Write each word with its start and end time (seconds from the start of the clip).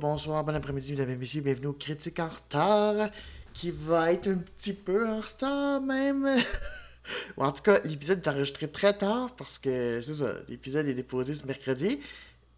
bonsoir, 0.00 0.42
bon 0.44 0.54
après-midi, 0.54 0.92
mesdames 0.92 1.10
et 1.10 1.16
messieurs, 1.16 1.42
bienvenue 1.42 1.66
au 1.66 1.72
Critique 1.74 2.18
en 2.20 2.28
retard, 2.28 3.10
qui 3.52 3.70
va 3.70 4.12
être 4.12 4.28
un 4.28 4.38
petit 4.38 4.72
peu 4.72 5.06
en 5.06 5.20
retard 5.20 5.82
même. 5.82 6.26
Ou 7.36 7.44
en 7.44 7.52
tout 7.52 7.62
cas, 7.62 7.80
l'épisode 7.84 8.20
est 8.20 8.28
enregistré 8.28 8.66
très 8.66 8.94
tard 8.94 9.36
parce 9.36 9.58
que 9.58 10.00
c'est 10.00 10.14
ça, 10.14 10.32
l'épisode 10.48 10.88
est 10.88 10.94
déposé 10.94 11.34
ce 11.34 11.46
mercredi 11.46 12.00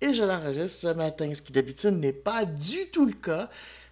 et 0.01 0.15
je 0.15 0.23
l'enregistre 0.23 0.79
ce 0.79 0.95
matin, 0.95 1.35
ce 1.35 1.43
qui 1.43 1.51
d'habitude 1.51 1.99
n'est 1.99 2.13
pas 2.13 2.45
du 2.45 2.87
tout 2.93 3.07
le 3.07 3.15
cas. 3.15 3.51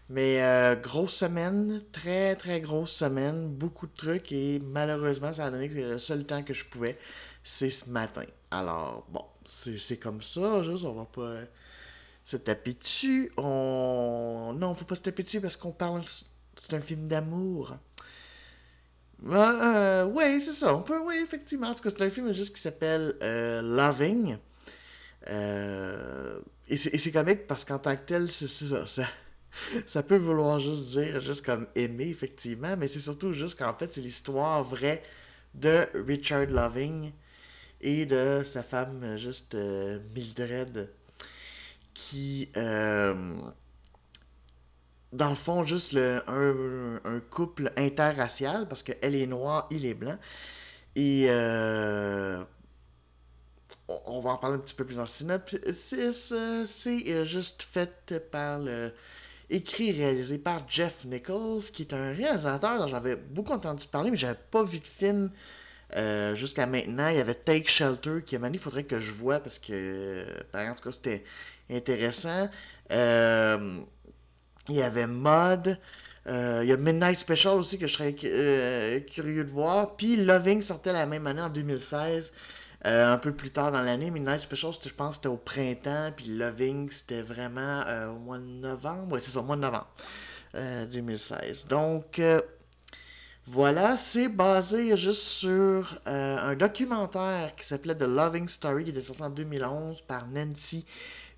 Mais 0.09 0.41
euh, 0.43 0.77
grosse 0.77 1.15
semaine, 1.15 1.83
très 1.91 2.37
très 2.37 2.61
grosse 2.61 2.93
semaine, 2.93 3.49
beaucoup 3.49 3.89
de 3.89 3.97
trucs 3.97 4.31
et 4.31 4.61
malheureusement 4.61 5.33
ça 5.33 5.47
a 5.47 5.51
donné 5.51 5.69
que 5.69 5.75
le 5.75 5.99
seul 5.99 6.25
temps 6.25 6.45
que 6.45 6.55
je 6.55 6.65
pouvais, 6.65 6.97
c'est 7.43 7.71
ce 7.71 7.91
matin. 7.91 8.23
Alors 8.53 9.05
bon, 9.09 9.25
c'est 9.49 9.97
comme 9.97 10.23
ça, 10.23 10.63
juste 10.63 10.85
on 10.85 10.93
va 10.93 11.05
pas 11.05 11.41
se 12.31 12.37
taper 12.37 12.75
dessus. 12.75 13.33
On... 13.37 14.55
Non, 14.57 14.75
faut 14.75 14.85
pas 14.85 14.95
se 14.95 15.03
taper 15.03 15.23
dessus 15.23 15.41
parce 15.41 15.57
qu'on 15.57 15.73
parle. 15.73 16.03
C'est 16.57 16.75
un 16.75 16.81
film 16.81 17.09
d'amour. 17.09 17.77
Euh, 19.27 20.07
ouais, 20.07 20.39
c'est 20.41 20.53
ça. 20.53 20.75
On 20.75 20.83
peut, 20.83 20.99
oui, 21.01 21.17
effectivement. 21.25 21.69
En 21.69 21.75
tout 21.75 21.83
cas, 21.83 21.91
c'est 21.91 22.03
un 22.03 22.11
film 22.11 22.33
juste 22.33 22.55
qui 22.55 22.63
s'appelle 22.63 23.17
euh, 23.23 23.63
Loving. 23.63 24.39
Euh, 25.29 26.41
et 26.69 26.77
c'est 26.77 27.13
comique 27.13 27.47
parce 27.47 27.65
qu'en 27.65 27.79
tant 27.79 27.95
que 27.97 28.03
tel, 28.07 28.31
c'est 28.31 28.47
ça, 28.47 28.87
ça. 28.87 29.07
Ça 29.85 30.05
peut 30.05 30.17
vouloir 30.17 30.61
juste 30.61 30.91
dire, 30.91 31.21
juste 31.21 31.45
comme 31.45 31.67
aimer, 31.75 32.09
effectivement, 32.09 32.77
mais 32.77 32.87
c'est 32.87 33.01
surtout 33.01 33.33
juste 33.33 33.59
qu'en 33.59 33.75
fait, 33.75 33.93
c'est 33.93 34.01
l'histoire 34.01 34.63
vraie 34.63 35.03
de 35.55 35.89
Richard 36.07 36.47
Loving 36.47 37.11
et 37.81 38.07
de 38.07 38.43
sa 38.45 38.63
femme, 38.63 39.17
juste 39.17 39.57
Mildred, 40.15 40.89
qui, 42.01 42.49
euh, 42.57 43.15
dans 45.13 45.29
le 45.29 45.35
fond, 45.35 45.65
juste 45.65 45.93
le, 45.93 46.23
un, 46.27 47.21
couple 47.21 47.73
interracial, 47.77 48.67
parce 48.69 48.83
qu'elle 48.83 49.15
est 49.15 49.27
noire, 49.27 49.69
il 49.71 49.85
est 49.85 49.95
blanc. 49.95 50.17
Et 50.97 51.27
euh, 51.29 52.43
on 54.07 54.21
va 54.21 54.31
en 54.31 54.39
parler 54.39 54.57
un 54.57 54.61
petit 54.61 54.75
peu 54.75 54.85
plus 54.85 54.97
le 54.97 55.07
synopsis. 55.07 56.35
C'est 56.65 57.27
juste 57.27 57.63
fait 57.63 58.19
par 58.31 58.59
le. 58.61 58.93
Écrit 59.53 59.89
et 59.89 59.93
réalisé 59.93 60.39
par 60.39 60.63
Jeff 60.69 61.05
Nichols, 61.05 61.61
qui 61.75 61.83
est 61.83 61.93
un 61.93 62.13
réalisateur 62.13 62.79
dont 62.79 62.87
j'avais 62.87 63.17
beaucoup 63.17 63.51
entendu 63.51 63.85
parler, 63.89 64.13
mais 64.13 64.17
j'avais 64.17 64.39
pas 64.51 64.63
vu 64.63 64.79
de 64.79 64.87
film 64.87 65.31
jusqu'à 66.35 66.67
maintenant. 66.67 67.09
Il 67.09 67.17
y 67.17 67.21
avait 67.21 67.35
Take 67.35 67.67
Shelter, 67.67 68.23
qui 68.25 68.37
à 68.37 68.49
il 68.49 68.59
faudrait 68.61 68.85
que 68.85 69.01
je 69.01 69.13
vois 69.13 69.41
parce 69.41 69.59
que, 69.59 70.25
en 70.55 70.75
tout 70.75 70.85
cas, 70.85 70.93
c'était 70.93 71.25
intéressant. 71.71 72.49
Euh, 72.93 73.81
il 74.69 74.75
y 74.75 74.83
avait 74.83 75.07
Mod. 75.07 75.79
Euh, 76.27 76.61
il 76.63 76.69
y 76.69 76.73
a 76.73 76.77
Midnight 76.77 77.19
Special 77.19 77.55
aussi 77.55 77.79
que 77.79 77.87
je 77.87 77.95
serais 77.95 78.15
euh, 78.25 79.01
curieux 79.01 79.45
de 79.45 79.51
voir. 79.51 79.97
Puis 79.97 80.17
Loving 80.17 80.63
sortait 80.63 80.93
la 80.93 81.07
même 81.07 81.27
année 81.27 81.43
en 81.43 81.49
2016. 81.49 82.33
un 82.85 83.19
peu 83.19 83.33
plus 83.33 83.51
tard 83.51 83.73
dans 83.73 83.81
l'année. 83.81 84.11
Midnight 84.11 84.41
Special, 84.41 84.73
je 84.85 84.93
pense 84.95 85.17
c'était 85.17 85.29
au 85.29 85.37
printemps. 85.37 86.13
Puis 86.17 86.27
Loving, 86.27 86.91
c'était 86.91 87.23
vraiment 87.23 87.83
au 88.11 88.19
mois 88.19 88.39
de 88.39 88.45
novembre. 88.45 89.15
Oui, 89.15 89.21
c'est 89.21 89.31
ça, 89.31 89.41
au 89.41 89.45
mois 89.45 89.57
de 89.57 89.63
novembre 89.63 89.89
2016. 90.55 91.67
Donc, 91.69 92.21
voilà, 93.47 93.97
c'est 93.97 94.29
basé 94.29 94.97
juste 94.97 95.23
sur 95.23 96.01
un 96.07 96.55
documentaire 96.55 97.55
qui 97.57 97.67
s'appelait 97.67 97.97
The 97.97 98.03
Loving 98.03 98.47
Story, 98.49 98.85
qui 98.85 98.91
était 98.91 99.01
sorti 99.01 99.23
en 99.23 99.31
2011 99.31 100.03
par 100.03 100.29
Nancy 100.29 100.85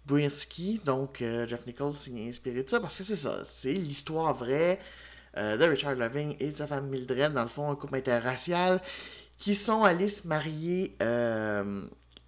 Brinsky. 0.06 0.80
Donc, 0.84 1.22
euh, 1.22 1.46
Jeff 1.46 1.66
Nichols 1.66 1.94
s'est 1.94 2.12
inspiré 2.28 2.62
de 2.62 2.68
ça 2.68 2.80
parce 2.80 2.96
que 2.98 3.04
c'est 3.04 3.16
ça. 3.16 3.42
C'est 3.44 3.72
l'histoire 3.72 4.32
vraie 4.34 4.78
euh, 5.36 5.56
de 5.56 5.64
Richard 5.64 5.94
Loving 5.94 6.36
et 6.40 6.50
de 6.50 6.56
sa 6.56 6.66
femme 6.66 6.88
Mildred, 6.88 7.32
dans 7.32 7.42
le 7.42 7.48
fond, 7.48 7.70
un 7.70 7.76
couple 7.76 7.96
interracial, 7.96 8.80
qui 9.38 9.54
sont 9.54 9.84
allés 9.84 10.08
se 10.08 10.26
marier. 10.26 10.96
Euh, 11.02 11.84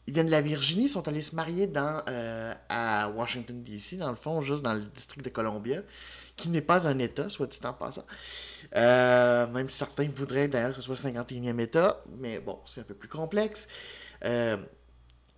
ils 0.07 0.13
viennent 0.13 0.27
de 0.27 0.31
la 0.31 0.43
Virginie, 0.43 0.87
sont 0.87 1.09
allés 1.09 1.23
se 1.23 1.35
marier 1.35 1.67
dans, 1.67 2.03
à 2.69 3.09
Washington, 3.09 3.63
D.C., 3.63 3.97
dans 3.97 4.11
le 4.11 4.17
fond, 4.17 4.43
juste 4.43 4.63
dans 4.63 4.75
le 4.75 4.83
district 4.83 5.25
de 5.25 5.31
Columbia, 5.31 5.81
qui 6.37 6.51
n'est 6.51 6.61
pas 6.61 6.87
un 6.87 6.99
État, 6.99 7.31
soit 7.31 7.47
dit 7.47 7.59
en 7.65 7.73
passant. 7.73 8.05
même 8.75 9.67
si 9.71 9.79
certains 9.79 10.07
voudraient 10.15 10.47
d'ailleurs 10.47 10.73
que 10.73 10.77
ce 10.77 10.83
soit 10.83 11.11
le 11.11 11.19
51e 11.19 11.59
État, 11.59 12.03
mais 12.19 12.39
bon, 12.39 12.59
c'est 12.67 12.83
un 12.83 12.85
peu 12.85 12.93
plus 12.93 13.09
complexe. 13.09 13.67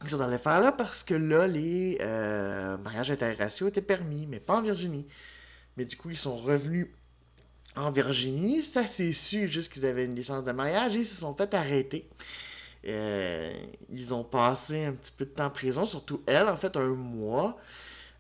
Ils 0.05 0.11
sont 0.11 0.19
dans 0.19 0.27
l'affaire 0.27 0.61
là 0.61 0.73
parce 0.73 1.03
que 1.03 1.15
là, 1.15 1.47
les 1.47 1.99
euh, 2.01 2.77
mariages 2.79 3.11
interraciaux 3.11 3.69
étaient 3.69 3.81
permis, 3.81 4.27
mais 4.27 4.41
pas 4.41 4.59
en 4.59 4.63
Virginie. 4.63 5.07
Mais 5.77 5.85
du 5.85 5.97
coup, 5.97 6.11
ils 6.11 6.17
sont 6.17 6.37
revenus 6.37 6.89
en 7.77 7.91
Virginie. 7.91 8.63
Ça 8.63 8.87
s'est 8.87 9.13
su 9.13 9.49
juste 9.49 9.73
qu'ils 9.73 9.87
avaient 9.87 10.05
une 10.05 10.15
licence 10.15 10.45
de 10.45 10.53
mariage 10.53 10.97
et 10.97 11.01
ils 11.01 11.07
se 11.07 11.17
sont 11.17 11.35
fait 11.35 11.53
arrêter. 11.55 12.09
Euh, 12.87 13.53
ils 13.91 14.15
ont 14.15 14.23
passé 14.23 14.85
un 14.85 14.93
petit 14.93 15.13
peu 15.13 15.25
de 15.25 15.31
temps 15.31 15.47
en 15.47 15.51
prison, 15.51 15.85
surtout 15.85 16.23
elle, 16.27 16.49
en 16.49 16.57
fait, 16.57 16.77
un 16.77 16.89
mois. 16.89 17.59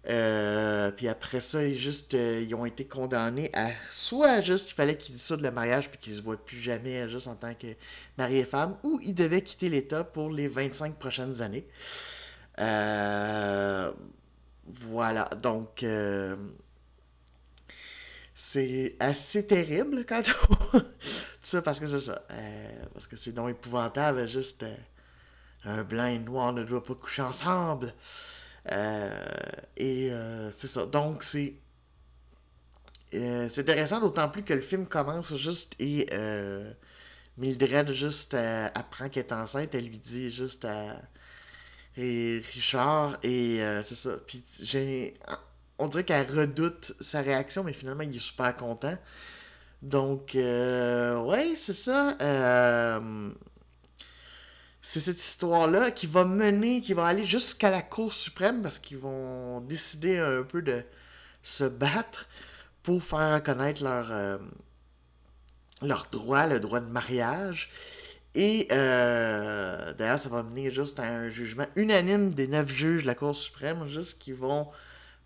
Euh, 0.09 0.91
puis 0.93 1.09
après 1.09 1.41
ça, 1.41 1.65
ils, 1.65 1.75
juste, 1.75 2.15
euh, 2.15 2.45
ils 2.47 2.55
ont 2.55 2.65
été 2.65 2.85
condamnés 2.85 3.51
à 3.55 3.71
soit 3.91 4.41
juste 4.41 4.71
il 4.71 4.75
fallait 4.75 4.97
qu'ils 4.97 5.17
dissoudent 5.17 5.43
le 5.43 5.51
mariage 5.51 5.91
puis 5.91 5.99
qu'ils 5.99 6.15
se 6.15 6.23
voient 6.23 6.37
plus 6.37 6.61
jamais 6.61 7.09
juste 7.09 7.27
en 7.27 7.35
tant 7.35 7.55
que 7.55 7.67
mari 8.17 8.39
et 8.39 8.45
femme, 8.45 8.77
ou 8.85 9.01
ils 9.03 9.15
devaient 9.15 9.43
quitter 9.43 9.69
l'État 9.69 10.05
pour 10.05 10.31
les 10.31 10.47
25 10.49 10.95
prochaines 10.97 11.43
années. 11.43 11.67
Euh, 12.61 13.91
voilà, 14.67 15.25
donc 15.43 15.85
c'est 18.35 18.97
assez 19.01 19.47
terrible 19.47 20.05
quand 20.05 20.23
on... 20.51 20.81
Tout 20.81 21.53
ça 21.53 21.63
parce 21.63 21.81
que 21.81 21.87
c'est 21.87 21.99
ça. 21.99 22.23
parce 22.93 23.07
que 23.07 23.17
c'est 23.17 23.33
donc 23.33 23.51
épouvantable, 23.51 24.27
juste 24.27 24.65
un 25.65 25.83
blanc 25.83 26.07
et 26.07 26.19
noir 26.19 26.53
ne 26.53 26.65
doivent 26.65 26.83
pas 26.83 26.95
coucher 26.95 27.23
ensemble. 27.23 27.93
Euh, 28.73 29.11
et 29.77 30.11
euh, 30.11 30.51
c'est 30.53 30.69
ça. 30.69 30.87
Donc, 30.87 31.23
c'est. 31.25 31.55
Euh, 33.15 33.49
c'est 33.49 33.63
intéressant, 33.63 34.01
d'autant 34.01 34.29
plus 34.29 34.43
que 34.43 34.53
le 34.53 34.61
film 34.61 34.87
commence 34.87 35.37
juste 35.37 35.75
et 35.79 36.07
Mildred 37.39 37.93
juste 37.93 38.35
apprend 38.35 39.09
qu'elle 39.09 39.25
est 39.25 39.33
enceinte. 39.33 39.75
Elle 39.75 39.87
lui 39.87 39.99
dit 39.99 40.31
juste 40.31 40.65
à 40.65 41.01
Richard 41.97 43.19
et 43.23 43.61
c'est 43.85 43.95
ça. 43.95 44.17
Puis 44.27 44.43
j'ai. 44.63 45.15
On 45.79 45.89
dirait 45.89 46.05
qu'elle 46.05 46.31
redoute 46.31 46.95
sa 47.01 47.21
réaction, 47.21 47.63
mais 47.63 47.75
finalement, 47.75 48.03
il 48.03 48.17
est 48.17 48.19
super 48.19 48.57
content. 48.57 48.97
Donc, 49.83 50.33
ouais, 50.35 51.55
c'est 51.57 51.73
ça 51.73 52.17
c'est 54.89 55.01
cette 55.01 55.21
histoire-là 55.21 55.91
qui 55.91 56.07
va 56.07 56.25
mener, 56.25 56.81
qui 56.81 56.93
va 56.93 57.07
aller 57.07 57.25
jusqu'à 57.25 57.71
la 57.71 57.83
Cour 57.83 58.13
suprême 58.13 58.63
parce 58.63 58.79
qu'ils 58.79 58.99
vont 58.99 59.61
décider 59.63 60.17
un 60.17 60.45
peu 60.45 60.63
de 60.63 60.85
se 61.43 61.65
battre 61.65 62.29
pour 62.85 63.03
faire 63.03 63.35
reconnaître 63.35 63.83
leur, 63.83 64.13
euh, 64.13 64.39
leur 65.83 66.07
droit, 66.13 66.47
le 66.47 66.61
droit 66.61 66.79
de 66.79 66.89
mariage. 66.89 67.69
Et 68.37 68.69
euh, 68.71 69.93
d'ailleurs, 69.95 70.21
ça 70.21 70.29
va 70.29 70.45
mener 70.45 70.71
juste 70.71 71.01
à 71.01 71.03
un 71.03 71.29
jugement 71.29 71.67
unanime 71.75 72.31
des 72.31 72.47
neuf 72.47 72.69
juges 72.69 73.03
de 73.03 73.09
la 73.09 73.17
Cour 73.17 73.35
suprême, 73.35 73.89
juste 73.89 74.21
qui 74.21 74.31
vont 74.31 74.69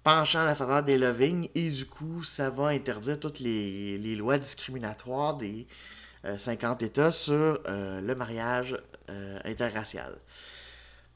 pencher 0.03 0.39
en 0.39 0.45
la 0.45 0.55
faveur 0.55 0.83
des 0.83 0.97
loving. 0.97 1.51
Et 1.55 1.69
du 1.69 1.85
coup, 1.85 2.23
ça 2.23 2.49
va 2.49 2.69
interdire 2.69 3.21
toutes 3.21 3.41
les, 3.41 4.17
lois 4.17 4.39
discriminatoires 4.39 5.37
des 5.37 5.67
50 6.39 6.83
euh, 6.83 6.87
États 6.87 7.11
sur 7.11 7.61
le 7.67 8.15
mariage 8.15 8.79
euh, 9.11 9.39
interracial. 9.45 10.17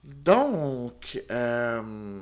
Donc, 0.05 1.23
euh, 1.31 2.21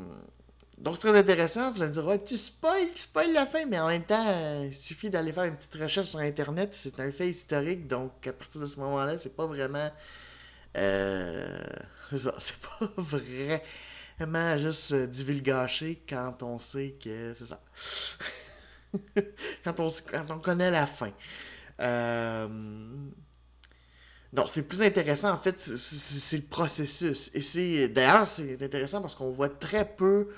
donc 0.79 0.97
c'est 0.97 1.09
très 1.09 1.19
intéressant. 1.19 1.73
Vous 1.73 1.83
allez 1.83 1.89
me 1.89 1.95
dire, 1.95 2.07
ouais, 2.07 2.23
tu 2.23 2.37
spoil, 2.37 2.87
tu 2.95 3.03
spoil 3.03 3.33
la 3.33 3.47
fin, 3.47 3.67
mais 3.67 3.79
en 3.81 3.89
même 3.89 4.05
temps, 4.05 4.63
il 4.63 4.75
suffit 4.75 5.11
d'aller 5.11 5.33
faire 5.33 5.45
une 5.45 5.57
petite 5.57 5.75
recherche 5.75 6.09
sur 6.09 6.21
Internet. 6.21 6.71
C'est 6.73 7.01
un 7.01 7.11
fait 7.11 7.29
historique, 7.29 7.87
donc 7.89 8.27
à 8.27 8.33
partir 8.33 8.61
de 8.61 8.67
ce 8.67 8.79
moment-là, 8.81 9.19
c'est 9.19 9.35
pas 9.35 9.47
vraiment. 9.47 9.91
Euh, 10.77 11.59
c'est 12.13 12.57
pas 12.59 12.91
vraiment 14.19 14.59
juste 14.59 14.95
divulgacher 14.95 16.03
quand 16.09 16.43
on 16.43 16.59
sait 16.59 16.97
que 17.03 17.35
c'est 17.35 17.47
ça. 17.47 17.61
quand, 19.65 19.81
on, 19.81 19.89
quand 20.11 20.31
on 20.31 20.39
connaît 20.39 20.71
la 20.71 20.87
fin. 20.87 21.13
Euh, 21.81 22.49
non, 24.35 24.47
c'est 24.47 24.67
plus 24.67 24.83
intéressant, 24.83 25.31
en 25.31 25.37
fait, 25.37 25.61
c'est 25.61 26.39
le 26.39 26.45
processus. 26.45 27.31
Et 27.35 27.43
c'est 27.43 27.89
d'ailleurs, 27.89 28.27
c'est 28.27 28.63
intéressant 28.63 29.03
parce 29.03 29.15
qu'on 29.15 29.31
voit 29.31 29.51
très 29.51 29.85
peu 29.85 30.29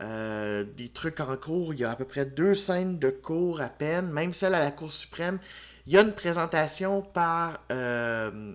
euh, 0.00 0.64
des 0.64 0.88
trucs 0.88 1.20
en 1.20 1.36
cours. 1.36 1.74
Il 1.74 1.80
y 1.80 1.84
a 1.84 1.90
à 1.90 1.96
peu 1.96 2.06
près 2.06 2.24
deux 2.24 2.54
scènes 2.54 2.98
de 2.98 3.10
cours 3.10 3.60
à 3.60 3.68
peine, 3.68 4.10
même 4.10 4.32
celle 4.32 4.54
à 4.54 4.60
la 4.60 4.70
Cour 4.70 4.92
suprême. 4.92 5.38
Il 5.86 5.92
y 5.92 5.98
a 5.98 6.02
une 6.02 6.14
présentation 6.14 7.02
par 7.02 7.60
euh, 7.70 8.54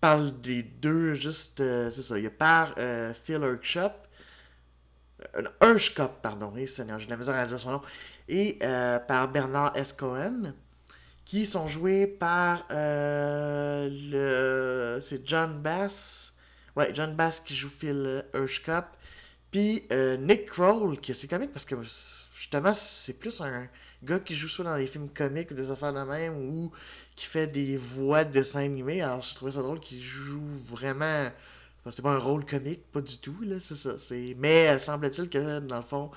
parle 0.00 0.40
des 0.40 0.62
deux, 0.62 1.14
juste, 1.14 1.60
euh, 1.60 1.90
c'est 1.90 2.02
ça, 2.02 2.16
il 2.18 2.24
y 2.24 2.26
a 2.28 2.30
par 2.30 2.74
Phil 3.24 3.42
Urshop, 3.42 3.92
Urshkop, 5.62 6.20
pardon, 6.22 6.52
oui, 6.54 6.68
Seigneur, 6.68 6.98
j'ai 6.98 7.08
la 7.08 7.16
à 7.40 7.46
dire 7.46 7.58
son 7.58 7.72
nom, 7.72 7.82
et 8.28 8.58
par 9.08 9.28
Bernard 9.28 9.72
S. 9.76 9.92
Cohen, 9.92 10.52
qui 11.24 11.46
sont 11.46 11.66
joués 11.66 12.06
par 12.06 12.64
euh, 12.70 13.88
le, 13.90 15.00
c'est 15.00 15.26
John 15.26 15.60
Bass, 15.60 16.38
ouais, 16.76 16.90
John 16.94 17.14
Bass 17.14 17.40
qui 17.40 17.54
joue 17.54 17.68
Phil 17.68 18.24
Urshkop, 18.34 18.84
puis 19.50 19.84
euh, 19.92 20.16
Nick 20.16 20.46
Kroll, 20.46 21.00
qui 21.00 21.14
c'est 21.14 21.28
comique 21.28 21.52
parce 21.52 21.64
que 21.64 21.76
justement, 22.34 22.72
c'est 22.72 23.18
plus 23.18 23.40
un 23.40 23.68
gars 24.02 24.18
qui 24.18 24.34
joue 24.34 24.48
soit 24.48 24.64
dans 24.64 24.76
les 24.76 24.86
films 24.86 25.08
comiques 25.08 25.50
ou 25.50 25.54
des 25.54 25.70
affaires 25.70 25.92
de 25.92 26.00
même 26.00 26.36
ou 26.36 26.70
qui 27.16 27.26
fait 27.26 27.46
des 27.46 27.76
voix 27.76 28.24
de 28.24 28.32
dessins 28.32 28.60
animés. 28.60 29.00
Alors, 29.00 29.22
je 29.22 29.34
trouvais 29.34 29.52
ça 29.52 29.62
drôle 29.62 29.80
qu'il 29.80 30.02
joue 30.02 30.44
vraiment. 30.64 31.30
enfin, 31.80 31.90
c'est 31.90 32.02
pas 32.02 32.12
un 32.12 32.18
rôle 32.18 32.44
comique, 32.44 32.90
pas 32.92 33.00
du 33.00 33.16
tout, 33.18 33.36
là, 33.42 33.56
c'est 33.60 33.76
ça. 33.76 33.98
C'est... 33.98 34.34
Mais 34.38 34.68
euh, 34.68 34.78
semble-t-il 34.78 35.30
que, 35.30 35.60
dans 35.60 35.76
le 35.76 35.82
fond, 35.82 36.10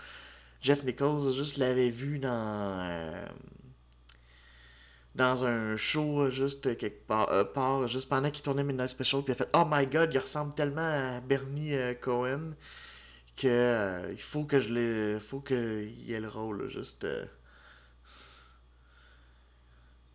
Jeff 0.61 0.83
Nichols 0.83 1.31
juste 1.31 1.57
l'avait 1.57 1.89
vu 1.89 2.19
dans. 2.19 3.25
Euh, 5.21 5.35
dans 5.35 5.45
un 5.45 5.75
show, 5.75 6.29
juste 6.29 6.77
quelque 6.77 7.05
part, 7.07 7.29
euh, 7.31 7.87
juste 7.87 8.09
pendant 8.09 8.31
qu'il 8.31 8.43
tournait 8.43 8.63
Midnight 8.63 8.89
Special, 8.89 9.23
puis 9.23 9.33
il 9.33 9.41
a 9.41 9.45
fait 9.45 9.49
Oh 9.53 9.65
my 9.69 9.85
god, 9.85 10.13
il 10.13 10.19
ressemble 10.19 10.53
tellement 10.55 11.17
à 11.17 11.21
Bernie 11.21 11.75
euh, 11.75 11.93
Cohen 11.95 12.53
que 13.37 13.47
euh, 13.47 14.11
il 14.11 14.21
faut 14.21 14.45
que 14.45 14.59
je 14.59 14.73
l'ai 14.73 15.19
faut 15.19 15.39
qu'il 15.41 16.11
ait 16.11 16.19
le 16.19 16.27
rôle 16.27 16.69
juste 16.69 17.05
euh. 17.05 17.25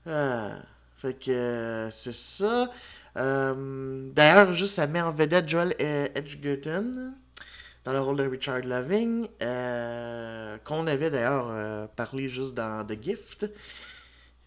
Ah. 0.06 0.58
fait 0.96 1.14
que 1.14 1.30
euh, 1.30 1.90
c'est 1.90 2.12
ça 2.12 2.70
Euh, 3.18 4.10
d'ailleurs 4.14 4.52
juste 4.54 4.74
ça 4.74 4.86
met 4.86 5.02
en 5.02 5.12
vedette 5.12 5.46
Joel 5.48 5.74
euh, 5.80 6.08
Edgerton 6.14 7.12
dans 7.84 7.92
le 7.92 8.00
rôle 8.00 8.16
de 8.16 8.24
Richard 8.26 8.60
Loving 8.62 9.28
euh, 9.42 10.56
qu'on 10.64 10.86
avait 10.86 11.10
d'ailleurs 11.10 11.48
euh, 11.50 11.86
parlé 11.94 12.28
juste 12.30 12.54
dans 12.54 12.86
The 12.86 12.96
Gift 13.02 13.50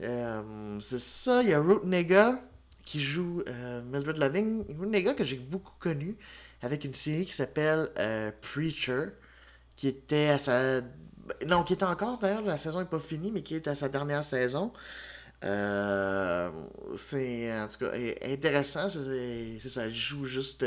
Euh, 0.02 0.78
c'est 0.82 1.00
ça 1.00 1.42
il 1.42 1.50
y 1.50 1.54
a 1.54 1.60
Ruth 1.60 1.86
Nega 1.86 2.42
qui 2.84 3.02
joue 3.02 3.44
euh, 3.48 3.82
Mildred 3.82 4.18
Loving 4.18 4.66
Ruth 4.78 4.90
Nega 4.90 5.14
que 5.14 5.24
j'ai 5.24 5.38
beaucoup 5.38 5.74
connu 5.80 6.18
avec 6.62 6.84
une 6.84 6.94
série 6.94 7.26
qui 7.26 7.34
s'appelle 7.34 7.90
euh, 7.98 8.32
Preacher, 8.42 9.06
qui 9.76 9.88
était 9.88 10.30
à 10.30 10.38
sa... 10.38 10.82
Non, 11.46 11.64
qui 11.64 11.74
était 11.74 11.84
encore, 11.84 12.18
d'ailleurs, 12.20 12.42
la 12.42 12.58
saison 12.58 12.80
n'est 12.80 12.86
pas 12.86 13.00
finie, 13.00 13.32
mais 13.32 13.42
qui 13.44 13.56
est 13.56 13.68
à 13.68 13.76
sa 13.76 13.90
dernière 13.90 14.24
saison. 14.24 14.72
C'est, 15.42 15.48
en 17.52 17.68
tout 17.68 17.80
cas, 17.80 17.92
intéressant, 18.24 18.90
c'est 18.90 19.60
ça, 19.60 19.86
elle 19.86 19.94
joue 19.94 20.26
juste... 20.26 20.66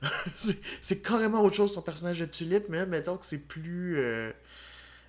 c'est 0.80 1.02
carrément 1.02 1.42
autre 1.42 1.56
chose, 1.56 1.74
son 1.74 1.82
personnage 1.82 2.20
de 2.20 2.26
Tulip, 2.26 2.68
mais 2.68 2.86
mettons 2.86 3.16
que 3.16 3.26
c'est 3.26 3.46
plus... 3.46 4.00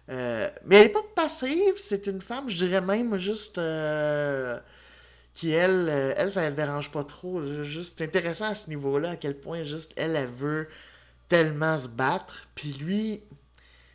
euh, 0.09 0.49
mais 0.65 0.77
elle 0.77 0.85
est 0.87 0.93
pas 0.93 1.03
passive, 1.15 1.73
c'est 1.77 2.07
une 2.07 2.21
femme, 2.21 2.49
je 2.49 2.65
dirais 2.65 2.81
même 2.81 3.17
juste... 3.17 3.57
euh, 3.57 4.59
qui 5.37 5.51
elle, 5.51 5.87
euh, 5.87 6.13
elle, 6.17 6.31
ça 6.31 6.49
ne 6.49 6.55
dérange 6.55 6.89
pas 6.91 7.03
trop. 7.03 7.63
Juste, 7.63 7.99
c'est 7.99 8.05
intéressant 8.05 8.47
à 8.47 8.53
ce 8.55 8.69
niveau-là, 8.69 9.11
à 9.11 9.15
quel 9.17 9.35
point 9.37 9.61
juste 9.61 9.93
elle, 9.95 10.15
elle 10.15 10.25
veut 10.25 10.67
tellement 11.29 11.77
se 11.77 11.87
battre. 11.87 12.47
Puis 12.55 12.73
lui, 12.73 13.21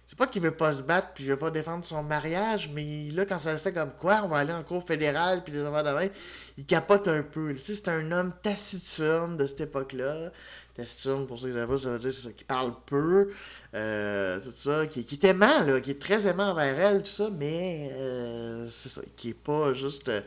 c'est 0.07 0.17
pas 0.17 0.29
qu'il 0.29 0.41
veut 0.41 0.53
pas 0.53 0.73
se 0.73 0.83
battre, 0.83 1.09
puis 1.15 1.25
il 1.25 1.31
veut 1.31 1.37
pas 1.37 1.51
défendre 1.51 1.85
son 1.85 2.05
mariage, 2.05 2.71
mais 2.73 3.09
là, 3.11 3.27
quand 3.27 3.39
ça 3.39 3.53
le 3.53 3.59
fait 3.59 3.73
comme 3.73 3.91
quoi, 3.99 4.21
on 4.23 4.29
va 4.29 4.39
aller 4.39 4.53
en 4.53 4.63
cour 4.63 4.87
fédérale, 4.87 5.43
puis 5.43 5.53
des 5.53 5.63
affaires 5.63 5.83
de 5.83 6.11
il 6.59 6.65
capote 6.65 7.09
un 7.09 7.25
peu. 7.25 7.55
Tu 7.55 7.61
sais, 7.61 7.75
c'est 7.75 7.89
un 7.89 8.13
homme 8.13 8.33
taciturne 8.43 9.37
de 9.37 9.47
cette 9.47 9.63
époque-là. 9.63 10.31
Taciturne, 10.75 11.27
pour 11.27 11.39
ceux 11.39 11.49
qui 11.49 11.55
savent 11.55 11.69
pas, 11.69 11.79
ça 11.79 11.91
veut 11.91 11.99
dire 11.99 12.13
c'est 12.13 12.35
qui 12.35 12.45
parle 12.45 12.73
peu, 12.87 13.31
euh, 13.75 14.41
tout 14.41 14.53
ça, 14.55 14.87
qui, 14.87 15.01
est 15.01 15.25
aimant, 15.25 15.65
là, 15.67 15.81
qui 15.81 15.91
est 15.91 16.01
très 16.01 16.27
aimant 16.27 16.51
envers 16.51 16.79
elle, 16.79 17.03
tout 17.03 17.11
ça, 17.11 17.29
mais 17.31 17.91
euh, 17.93 18.67
qui 19.17 19.31
est 19.31 19.35
pas 19.35 19.75
juste. 19.75 20.09
euh, 20.09 20.23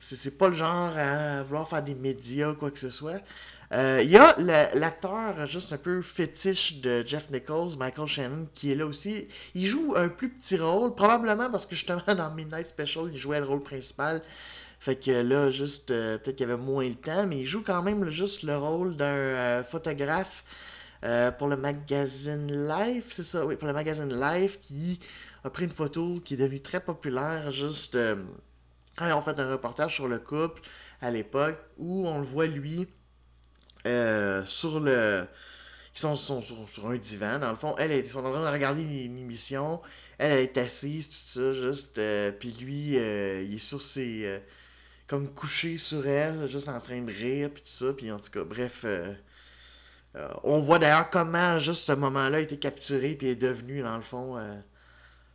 c'est 0.00 0.38
pas 0.38 0.48
le 0.48 0.54
genre 0.54 0.96
à 0.96 1.42
vouloir 1.42 1.68
faire 1.68 1.82
des 1.82 1.94
médias, 1.94 2.54
quoi 2.54 2.70
que 2.70 2.78
ce 2.78 2.90
soit. 2.90 3.20
Il 3.72 4.10
y 4.10 4.16
a 4.16 4.34
l'acteur 4.74 5.46
juste 5.46 5.72
un 5.72 5.76
peu 5.76 6.02
fétiche 6.02 6.80
de 6.80 7.04
Jeff 7.06 7.30
Nichols, 7.30 7.76
Michael 7.78 8.06
Shannon, 8.08 8.48
qui 8.54 8.72
est 8.72 8.74
là 8.74 8.86
aussi. 8.86 9.28
Il 9.54 9.66
joue 9.66 9.94
un 9.96 10.08
plus 10.08 10.30
petit 10.30 10.56
rôle, 10.56 10.94
probablement 10.94 11.50
parce 11.50 11.66
que 11.66 11.76
justement 11.76 12.02
dans 12.16 12.34
Midnight 12.34 12.66
Special, 12.66 13.10
il 13.12 13.18
jouait 13.18 13.38
le 13.38 13.46
rôle 13.46 13.62
principal. 13.62 14.22
Fait 14.80 14.96
que 14.96 15.10
là, 15.10 15.50
juste, 15.50 15.90
euh, 15.90 16.16
peut-être 16.16 16.36
qu'il 16.36 16.48
y 16.48 16.50
avait 16.50 16.60
moins 16.60 16.88
le 16.88 16.94
temps, 16.94 17.26
mais 17.26 17.40
il 17.40 17.46
joue 17.46 17.62
quand 17.62 17.82
même 17.82 18.08
juste 18.08 18.42
le 18.44 18.56
rôle 18.56 18.96
d'un 18.96 19.04
euh, 19.04 19.62
photographe 19.62 20.42
euh, 21.04 21.30
pour 21.30 21.48
le 21.48 21.58
magazine 21.58 22.66
Life, 22.66 23.08
c'est 23.10 23.22
ça, 23.22 23.44
oui, 23.44 23.56
pour 23.56 23.68
le 23.68 23.74
magazine 23.74 24.08
Life, 24.08 24.58
qui 24.60 24.98
a 25.44 25.50
pris 25.50 25.64
une 25.64 25.70
photo 25.70 26.20
qui 26.24 26.32
est 26.32 26.36
devenue 26.38 26.62
très 26.62 26.80
populaire, 26.80 27.50
juste 27.50 27.96
quand 28.96 29.06
ils 29.06 29.12
ont 29.12 29.20
fait 29.20 29.38
un 29.38 29.50
reportage 29.50 29.94
sur 29.94 30.08
le 30.08 30.18
couple 30.18 30.62
à 31.02 31.10
l'époque, 31.10 31.58
où 31.76 32.08
on 32.08 32.18
le 32.18 32.24
voit 32.24 32.46
lui 32.46 32.88
sur 33.84 34.80
le. 34.80 35.26
Ils 35.94 36.00
sont, 36.00 36.16
sont 36.16 36.40
sur, 36.40 36.88
un 36.88 36.96
divan, 36.96 37.38
dans 37.38 37.50
le 37.50 37.56
fond. 37.56 37.74
Elle, 37.76 37.92
ils 37.92 38.08
sont 38.08 38.24
en 38.24 38.32
train 38.32 38.44
de 38.44 38.52
regarder 38.52 38.82
une, 38.82 39.18
émission. 39.18 39.82
Elle, 40.18 40.32
elle 40.32 40.38
est 40.38 40.56
assise, 40.56 41.10
tout 41.10 41.16
ça, 41.16 41.52
juste. 41.52 42.00
puis 42.38 42.52
lui, 42.52 42.94
il 42.94 43.54
est 43.54 43.58
sur 43.58 43.82
ses. 43.82 44.40
Comme 45.10 45.28
couché 45.28 45.76
sur 45.76 46.06
elle, 46.06 46.48
juste 46.48 46.68
en 46.68 46.78
train 46.78 47.02
de 47.02 47.10
rire, 47.10 47.50
puis 47.52 47.62
tout 47.62 47.68
ça. 47.68 47.92
Puis 47.92 48.12
en 48.12 48.20
tout 48.20 48.30
cas, 48.30 48.44
bref. 48.44 48.82
euh, 48.84 49.12
euh, 50.16 50.28
on 50.44 50.60
voit 50.60 50.78
d'ailleurs 50.78 51.10
comment 51.10 51.58
juste 51.58 51.82
ce 51.82 51.92
moment-là 51.92 52.38
a 52.38 52.40
été 52.40 52.58
capturé, 52.58 53.16
puis 53.16 53.26
est 53.28 53.34
devenu, 53.34 53.82
dans 53.82 53.96
le 53.96 54.02
fond, 54.02 54.38
euh, 54.38 54.54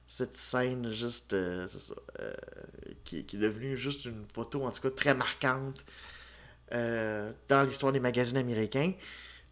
cette 0.08 0.34
scène 0.36 0.92
juste. 0.94 1.36
c'est 1.68 1.80
ça. 1.80 1.96
qui, 3.04 3.26
qui 3.26 3.36
est 3.36 3.40
devenue 3.40 3.76
juste 3.76 4.06
une 4.06 4.26
photo, 4.34 4.64
en 4.66 4.72
tout 4.72 4.82
cas, 4.82 4.92
très 4.92 5.14
marquante 5.14 5.86
dans 6.72 7.64
l'histoire 7.68 7.92
des 7.92 8.00
magazines 8.00 8.38
américains. 8.38 8.94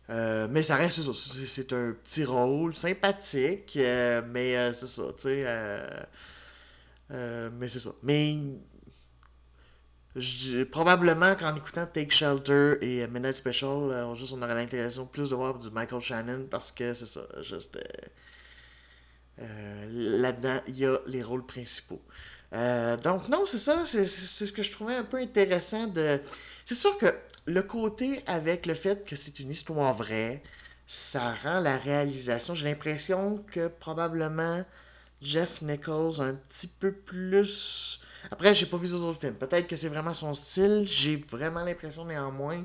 Mais 0.10 0.64
ça 0.64 0.78
reste. 0.78 1.02
C'est 1.02 1.46
c'est 1.48 1.74
un 1.74 1.94
petit 2.04 2.24
rôle 2.24 2.76
sympathique, 2.76 3.78
mais 3.78 4.72
c'est 4.74 4.88
ça, 4.88 5.04
tu 5.18 5.24
sais. 5.24 6.08
mais 7.10 7.70
c'est 7.70 7.80
ça. 7.80 7.92
Mais 8.04 8.38
probablement 10.72 11.36
qu'en 11.36 11.56
écoutant 11.56 11.86
Take 11.86 12.12
Shelter 12.12 12.76
et 12.82 13.04
euh, 13.04 13.08
Midnight 13.08 13.34
Special, 13.34 13.70
euh, 13.92 14.06
on, 14.06 14.16
juste, 14.16 14.34
aurait 14.34 14.54
l'impression 14.54 15.06
plus 15.06 15.30
de 15.32 15.36
voir 15.36 15.58
du 15.58 15.72
Michael 15.72 16.02
Shannon 16.02 16.48
parce 16.50 16.72
que 16.72 16.94
c'est 16.94 17.06
ça. 17.08 17.22
Juste. 17.42 17.78
euh, 19.40 20.20
Là-dedans, 20.22 20.62
il 20.68 20.78
y 20.78 20.86
a 20.86 20.98
les 21.08 21.24
rôles 21.24 21.46
principaux. 21.46 22.02
Donc, 22.52 23.30
non, 23.30 23.46
c'est 23.48 23.58
ça. 23.58 23.84
C'est 23.86 24.06
ce 24.06 24.52
que 24.54 24.62
je 24.62 24.72
trouvais 24.72 24.96
un 24.96 25.04
peu 25.04 25.18
intéressant 25.18 25.88
de. 25.88 26.20
C'est 26.66 26.76
sûr 26.76 26.96
que 27.00 27.08
le 27.46 27.64
côté 27.64 28.22
avec 28.28 28.68
le 28.68 28.76
fait 28.76 29.06
que 29.08 29.16
c'est 29.16 29.40
une 29.40 29.50
histoire 29.50 29.94
vraie, 29.94 30.44
ça 30.86 31.34
rend 31.34 31.60
la 31.60 31.78
réalisation. 31.78 32.54
J'ai 32.54 32.70
l'impression 32.70 33.44
que 33.52 33.68
probablement 33.68 34.64
Jeff 35.22 35.64
Nichols 35.64 36.22
un 36.22 36.36
petit 36.36 36.68
peu 36.68 36.92
plus. 36.92 38.02
Après, 38.32 38.54
j'ai 38.54 38.66
pas 38.66 38.78
vu 38.78 38.88
les 38.88 38.94
autres 38.94 39.20
films. 39.20 39.36
Peut-être 39.36 39.68
que 39.68 39.76
c'est 39.76 39.90
vraiment 39.90 40.14
son 40.14 40.34
style. 40.34 40.84
J'ai 40.88 41.18
vraiment 41.30 41.64
l'impression 41.64 42.06
néanmoins 42.06 42.64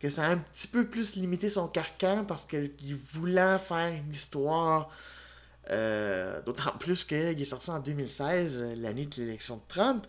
que 0.00 0.10
ça 0.10 0.24
a 0.26 0.30
un 0.30 0.38
petit 0.38 0.68
peu 0.68 0.86
plus 0.86 1.16
limité 1.16 1.50
son 1.50 1.68
carcan 1.68 2.24
parce 2.26 2.44
qu'il 2.46 2.96
voulait 3.12 3.58
faire 3.58 3.94
une 3.94 4.10
histoire. 4.12 4.90
euh, 5.70 6.42
D'autant 6.42 6.72
plus 6.78 7.04
qu'il 7.04 7.16
est 7.18 7.44
sorti 7.44 7.70
en 7.70 7.80
2016, 7.80 8.62
euh, 8.62 8.74
l'année 8.76 9.06
de 9.06 9.16
l'élection 9.22 9.56
de 9.56 9.62
Trump. 9.68 10.06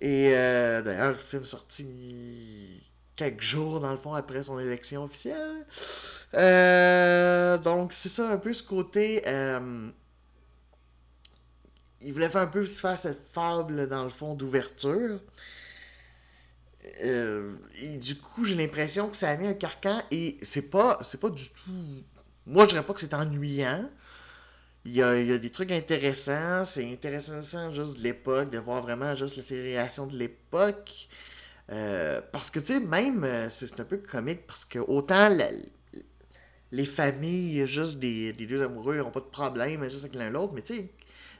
Et 0.00 0.32
euh, 0.34 0.82
d'ailleurs, 0.82 1.12
le 1.12 1.18
film 1.18 1.44
sorti 1.44 2.82
quelques 3.16 3.42
jours, 3.42 3.80
dans 3.80 3.90
le 3.92 3.96
fond, 3.96 4.14
après 4.14 4.42
son 4.44 4.58
élection 4.58 5.04
officielle. 5.04 5.66
Euh, 6.34 7.58
donc, 7.58 7.92
c'est 7.92 8.08
ça 8.08 8.30
un 8.30 8.38
peu 8.38 8.52
ce 8.52 8.62
côté. 8.62 9.22
Il 12.04 12.12
voulait 12.12 12.28
faire 12.28 12.42
un 12.42 12.46
peu 12.46 12.64
faire 12.64 12.98
cette 12.98 13.20
fable, 13.32 13.88
dans 13.88 14.04
le 14.04 14.10
fond, 14.10 14.34
d'ouverture. 14.34 15.20
Euh, 17.02 17.54
et 17.80 17.96
du 17.96 18.16
coup, 18.16 18.44
j'ai 18.44 18.54
l'impression 18.54 19.08
que 19.08 19.16
ça 19.16 19.30
a 19.30 19.36
mis 19.36 19.46
un 19.46 19.54
carcan 19.54 20.00
et 20.10 20.38
c'est 20.42 20.70
pas, 20.70 21.00
c'est 21.04 21.20
pas 21.20 21.30
du 21.30 21.44
tout. 21.44 22.04
Moi, 22.46 22.64
je 22.64 22.70
dirais 22.70 22.84
pas 22.84 22.92
que 22.92 23.00
c'est 23.00 23.14
ennuyant. 23.14 23.88
Il 24.84 24.92
y 24.92 25.02
a, 25.02 25.38
des 25.38 25.50
trucs 25.50 25.72
intéressants. 25.72 26.64
C'est 26.64 26.90
intéressant 26.92 27.70
juste 27.70 27.98
de 27.98 28.02
l'époque, 28.02 28.50
de 28.50 28.58
voir 28.58 28.82
vraiment 28.82 29.14
juste 29.14 29.36
la 29.36 29.42
ségrégation 29.42 30.06
de 30.06 30.16
l'époque. 30.16 31.08
Euh, 31.70 32.20
parce 32.32 32.50
que, 32.50 32.60
tu 32.60 32.66
sais, 32.66 32.80
même, 32.80 33.24
euh, 33.24 33.48
c'est 33.48 33.80
un 33.80 33.84
peu 33.84 33.96
comique 33.96 34.46
parce 34.46 34.66
que 34.66 34.78
autant 34.78 35.30
les 36.70 36.84
familles 36.84 37.66
juste 37.66 37.98
des, 37.98 38.32
des 38.34 38.46
deux 38.46 38.62
amoureux 38.62 38.98
n'ont 38.98 39.10
pas 39.10 39.20
de 39.20 39.26
problème 39.26 39.88
juste 39.88 40.04
avec 40.04 40.16
l'un 40.16 40.28
l'autre, 40.28 40.52
mais 40.52 40.60
tu 40.60 40.74
sais, 40.74 40.90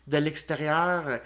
de 0.07 0.19
l'extérieur, 0.19 1.21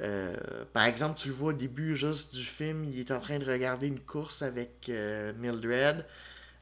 Euh, 0.00 0.34
par 0.72 0.84
exemple, 0.86 1.18
tu 1.20 1.28
le 1.28 1.34
vois 1.34 1.50
au 1.50 1.52
début 1.54 1.96
juste 1.96 2.34
du 2.34 2.44
film, 2.44 2.84
il 2.84 2.98
est 3.00 3.12
en 3.12 3.20
train 3.20 3.38
de 3.38 3.44
regarder 3.46 3.86
une 3.88 4.00
course 4.00 4.42
avec 4.42 4.90
Mildred. 5.38 6.04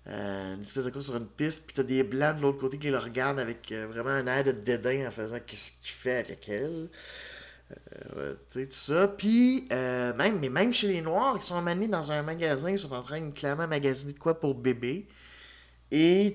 une 0.07 0.63
espèce 0.63 0.85
de 0.87 0.91
course 0.91 1.07
sur 1.07 1.17
une 1.17 1.27
piste, 1.29 1.67
puis 1.67 1.75
t'as 1.75 1.83
des 1.85 2.05
blancs 2.05 2.37
de 2.39 2.43
l'autre 2.43 2.59
côté 2.59 2.79
qui 2.79 2.91
le 2.91 2.99
regardent 2.99 3.41
avec 3.41 3.73
vraiment 3.73 4.11
un 4.11 4.27
air 4.27 4.45
de 4.45 4.53
dédain 4.53 5.09
en 5.09 5.11
faisant 5.11 5.37
ce 5.37 5.73
qu'il 5.83 5.93
fait 5.95 6.19
avec 6.19 6.49
elle. 6.49 6.91
Euh, 8.17 8.35
tu 8.51 8.61
sais, 8.61 8.67
tout 8.67 8.73
ça. 8.75 9.09
Puis, 9.09 9.69
euh, 9.73 10.15
même, 10.15 10.39
mais 10.41 10.49
même 10.49 10.73
chez 10.73 10.89
les 10.89 11.01
Noirs, 11.03 11.37
ils 11.37 11.43
sont 11.43 11.57
amenés 11.57 11.89
dans 11.89 12.13
un 12.13 12.23
magasin, 12.23 12.71
ils 12.71 12.79
sont 12.79 12.93
en 12.93 13.03
train 13.03 13.21
de 13.21 13.31
clairement 13.33 13.67
magasiner 13.69 14.13
de 14.13 14.19
quoi 14.19 14.39
pour 14.41 14.55
bébé. 14.55 15.09
Et 15.91 16.35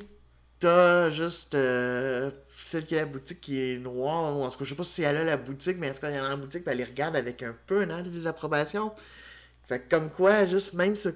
t'as 0.60 1.10
juste 1.10 1.56
euh, 1.56 2.32
celle 2.58 2.86
qui 2.86 2.96
a 2.96 3.00
la 3.00 3.06
boutique 3.06 3.42
qui 3.42 3.62
est 3.62 3.78
noire. 3.78 4.36
En 4.36 4.50
tout 4.50 4.58
cas, 4.60 4.66
je 4.66 4.70
sais 4.70 4.76
pas 4.76 4.84
si 4.84 5.04
elle 5.04 5.18
a 5.18 5.24
la 5.24 5.38
boutique, 5.38 5.78
mais 5.80 5.90
en 5.90 5.94
tout 5.94 6.02
cas, 6.02 6.10
elle 6.10 6.16
est 6.16 6.20
dans 6.20 6.30
la 6.30 6.36
boutique, 6.36 6.64
puis 6.64 6.72
elle 6.72 6.78
les 6.80 6.84
regarde 6.84 7.16
avec 7.16 7.44
un 7.44 7.56
peu 7.68 7.86
de 7.86 8.10
désapprobation. 8.10 8.92
Fait 9.68 9.80
que 9.80 9.90
comme 9.90 10.10
quoi, 10.10 10.46
juste 10.46 10.76
même 10.76 10.96
ce, 10.96 11.10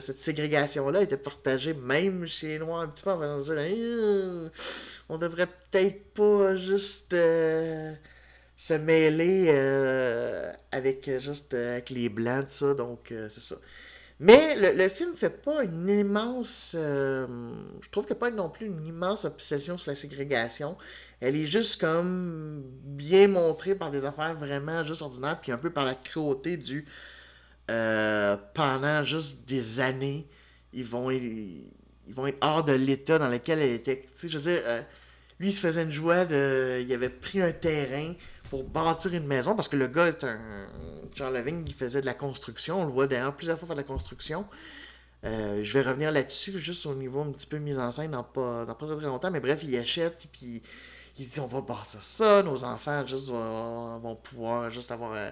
cette 0.00 0.18
ségrégation-là 0.18 1.02
était 1.02 1.16
partagée 1.16 1.72
même 1.72 2.26
chez 2.26 2.48
les 2.48 2.58
Noirs 2.58 2.80
un 2.80 2.88
petit 2.88 3.04
peu 3.04 3.10
en 3.10 3.38
faisant 3.38 3.54
dire 3.54 4.50
on 5.08 5.18
devrait 5.18 5.46
peut-être 5.46 6.12
pas 6.14 6.56
juste 6.56 7.14
se 8.56 8.74
mêler 8.74 9.46
euh, 9.50 10.52
avec 10.72 11.06
euh, 11.08 11.20
juste 11.20 11.54
euh, 11.54 11.74
avec 11.74 11.90
les 11.90 12.08
blancs, 12.08 12.48
tout 12.48 12.54
ça, 12.54 12.74
donc 12.74 13.08
c'est 13.10 13.40
ça. 13.40 13.56
Mais 14.18 14.56
le, 14.56 14.72
le, 14.72 14.88
film 14.88 15.14
fait 15.14 15.42
pas 15.42 15.62
une 15.62 15.88
immense. 15.88 16.70
je 16.74 17.90
trouve 17.90 18.06
qu'il 18.06 18.14
n'y 18.14 18.18
a 18.18 18.20
pas 18.20 18.30
non 18.30 18.48
plus 18.48 18.66
une 18.66 18.86
immense 18.86 19.24
obsession 19.24 19.76
sur 19.76 19.90
la 19.90 19.94
ségrégation. 19.94 20.76
Elle 21.20 21.36
est 21.36 21.46
juste 21.46 21.80
comme 21.80 22.62
bien 22.82 23.28
montrée 23.28 23.74
par 23.74 23.90
des 23.90 24.04
affaires 24.04 24.34
vraiment 24.34 24.84
juste 24.84 25.02
ordinaires, 25.02 25.40
puis 25.40 25.52
un 25.52 25.58
peu 25.58 25.70
par 25.70 25.84
la 25.84 25.94
cruauté 25.94 26.56
du. 26.56 26.86
pendant 27.66 29.02
juste 29.04 29.46
des 29.46 29.80
années, 29.80 30.26
ils 30.72 30.84
vont, 30.84 31.10
ils, 31.10 31.70
vont 32.08 32.26
être 32.26 32.38
hors 32.40 32.64
de 32.64 32.72
l'état 32.72 33.18
dans 33.18 33.28
lequel 33.28 33.58
elle 33.58 33.72
était. 33.72 34.00
Tu 34.00 34.08
sais, 34.14 34.28
je 34.28 34.38
veux 34.38 34.44
dire, 34.44 34.62
lui, 35.38 35.48
il 35.48 35.52
se 35.52 35.60
faisait 35.60 35.82
une 35.82 35.90
joie 35.90 36.24
de. 36.24 36.82
Il 36.82 36.92
avait 36.92 37.10
pris 37.10 37.42
un 37.42 37.52
terrain 37.52 38.14
pour 38.50 38.64
bâtir 38.64 39.14
une 39.14 39.26
maison, 39.26 39.54
parce 39.54 39.68
que 39.68 39.76
le 39.76 39.86
gars 39.86 40.06
est 40.06 40.24
un. 40.24 40.38
Jean 41.14 41.30
Leving, 41.30 41.64
il 41.66 41.74
faisait 41.74 42.00
de 42.00 42.06
la 42.06 42.14
construction. 42.14 42.82
On 42.82 42.84
le 42.84 42.92
voit 42.92 43.06
d'ailleurs 43.06 43.34
plusieurs 43.34 43.58
fois 43.58 43.66
faire 43.66 43.76
de 43.76 43.80
la 43.80 43.86
construction. 43.86 44.44
Euh, 45.24 45.62
je 45.62 45.72
vais 45.72 45.82
revenir 45.82 46.12
là-dessus, 46.12 46.58
juste 46.58 46.86
au 46.86 46.94
niveau 46.94 47.20
un 47.22 47.32
petit 47.32 47.46
peu 47.46 47.58
mise 47.58 47.78
en 47.78 47.90
scène 47.90 48.12
dans 48.12 48.22
pas, 48.22 48.64
dans 48.64 48.74
pas 48.74 48.86
très, 48.86 49.06
longtemps. 49.06 49.30
Mais 49.30 49.40
bref, 49.40 49.60
il 49.62 49.76
achète, 49.76 50.28
puis 50.32 50.62
il 51.18 51.26
dit 51.26 51.40
on 51.40 51.46
va 51.46 51.62
bâtir 51.62 52.02
ça, 52.02 52.42
nos 52.42 52.64
enfants 52.64 53.06
juste 53.06 53.28
vont, 53.28 54.16
pouvoir 54.22 54.70
juste 54.70 54.90
avoir. 54.90 55.14
Euh, 55.14 55.30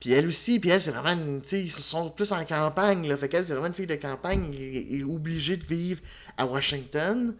puis 0.00 0.12
elle 0.12 0.26
aussi, 0.26 0.58
puis 0.58 0.70
elle, 0.70 0.80
c'est 0.80 0.90
vraiment 0.90 1.40
sais, 1.44 1.60
ils 1.60 1.70
sont 1.70 2.10
plus 2.10 2.32
en 2.32 2.44
campagne, 2.44 3.06
là. 3.06 3.16
Fait 3.16 3.28
qu'elle, 3.28 3.46
c'est 3.46 3.52
vraiment 3.52 3.68
une 3.68 3.74
fille 3.74 3.86
de 3.86 3.94
campagne, 3.94 4.52
et 4.54 4.98
est 4.98 5.04
obligée 5.04 5.56
de 5.56 5.64
vivre 5.64 6.00
à 6.36 6.46
Washington. 6.46 7.34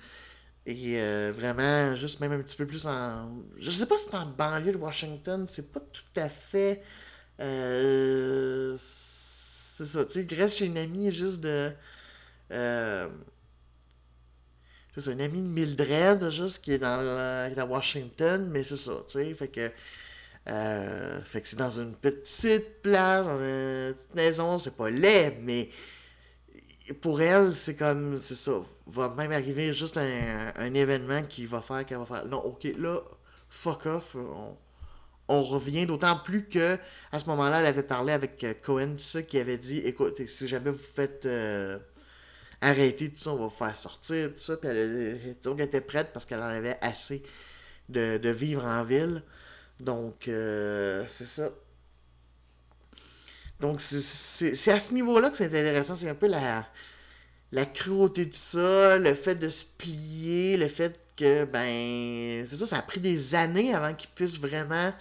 Et 0.64 1.00
euh, 1.00 1.33
vraiment, 1.35 1.95
juste 1.97 2.21
même 2.21 2.33
un 2.33 2.40
petit 2.40 2.57
peu 2.57 2.66
plus 2.66 2.87
en. 2.87 3.42
Je 3.59 3.71
sais 3.71 3.87
pas 3.87 3.97
si 3.97 4.04
c'est 4.11 4.16
en 4.16 4.26
banlieue 4.26 4.73
de 4.73 4.76
Washington, 4.76 5.47
c'est 5.49 5.73
pas 5.73 5.81
tout 5.81 6.02
à 6.16 6.28
fait. 6.28 6.83
Euh... 7.40 8.76
C'est 8.78 9.87
ça, 9.87 10.04
tu 10.04 10.12
sais, 10.12 10.35
reste 10.37 10.59
chez 10.59 10.66
une 10.66 10.78
amie 10.78 11.11
juste 11.11 11.40
de. 11.40 11.73
Euh... 12.52 13.09
C'est 14.95 15.00
ça, 15.00 15.12
une 15.12 15.23
amie 15.23 15.40
de 15.40 15.47
Mildred, 15.47 16.31
juste 16.31 16.62
qui 16.62 16.73
est 16.73 16.78
dans, 16.78 17.00
est 17.00 17.59
à 17.59 17.66
Washington, 17.66 18.49
mais 18.50 18.62
c'est 18.62 18.76
ça, 18.76 18.92
tu 19.09 19.19
sais, 19.19 19.35
fait 19.35 19.49
que. 19.49 19.71
Euh, 20.49 21.21
fait 21.23 21.40
que 21.40 21.49
c'est 21.49 21.57
dans 21.57 21.71
une 21.71 21.95
petite 21.95 22.83
place, 22.83 23.26
dans 23.26 23.38
une 23.38 23.95
petite 23.95 24.14
maison, 24.14 24.59
c'est 24.59 24.76
pas 24.76 24.90
laid, 24.90 25.38
mais 25.42 25.71
pour 27.01 27.21
elle, 27.21 27.55
c'est 27.55 27.77
comme, 27.77 28.19
c'est 28.19 28.35
ça, 28.35 28.53
va 28.87 29.09
même 29.11 29.33
arriver 29.33 29.73
juste 29.73 29.97
un, 29.99 30.75
événement 30.75 31.23
qui 31.23 31.47
va 31.47 31.61
faire 31.61 31.87
qu'elle 31.87 31.99
va 31.99 32.07
faire, 32.07 32.27
non, 32.27 32.39
ok, 32.39 32.69
là, 32.77 33.01
fuck 33.49 33.87
off, 33.87 34.17
on, 35.29 35.43
revient, 35.43 35.87
d'autant 35.87 36.17
plus 36.19 36.49
que 36.49 36.79
à 37.12 37.19
ce 37.19 37.27
moment-là, 37.27 37.61
elle 37.61 37.67
avait 37.67 37.83
parlé 37.83 38.12
avec 38.12 38.43
euh, 38.45 38.55
Cohen, 38.62 38.97
ça, 38.99 39.23
qui 39.23 39.39
avait 39.39 39.59
dit, 39.59 39.79
écoute, 39.79 40.27
si 40.27 40.49
jamais 40.49 40.71
vous 40.71 40.79
faites 40.79 41.25
euh, 41.27 41.79
arrêter 42.61 43.11
tout 43.11 43.19
ça, 43.19 43.31
on 43.31 43.37
va 43.37 43.45
vous 43.45 43.51
faire 43.51 43.77
sortir, 43.77 44.31
tout 44.33 44.39
ça, 44.39 44.57
puis 44.57 44.69
elle, 44.69 45.37
donc 45.43 45.61
elle 45.61 45.67
était 45.67 45.81
prête 45.81 46.12
parce 46.12 46.27
qu'elle 46.27 46.41
en 46.41 46.47
avait 46.47 46.79
assez 46.81 47.23
de, 47.89 48.29
vivre 48.31 48.65
en 48.65 48.85
ville, 48.85 49.23
donc, 49.81 50.29
euh, 50.29 51.05
c'est 51.07 51.25
ça. 51.25 51.51
Donc, 53.62 53.81
c'est 53.81 54.73
à 54.73 54.81
ce 54.81 54.92
niveau-là 54.92 55.31
que 55.31 55.37
c'est 55.37 55.47
intéressant. 55.47 55.95
C'est 55.95 56.09
un 56.09 56.16
peu 56.16 56.26
la, 56.26 56.66
la 57.52 57.64
cruauté 57.64 58.26
de 58.26 58.35
ça, 58.35 58.99
le 58.99 59.14
fait 59.14 59.37
de 59.37 59.49
se 59.49 59.64
plier, 59.64 60.57
le 60.57 60.66
fait 60.66 60.99
que, 61.16 61.45
ben, 61.45 62.45
c'est 62.45 62.57
ça, 62.57 62.66
ça 62.66 62.78
a 62.78 62.83
pris 62.83 62.99
des 62.99 63.37
années 63.37 63.73
avant 63.73 63.95
qu'ils 63.95 64.11
puissent 64.11 64.40
vraiment, 64.40 64.92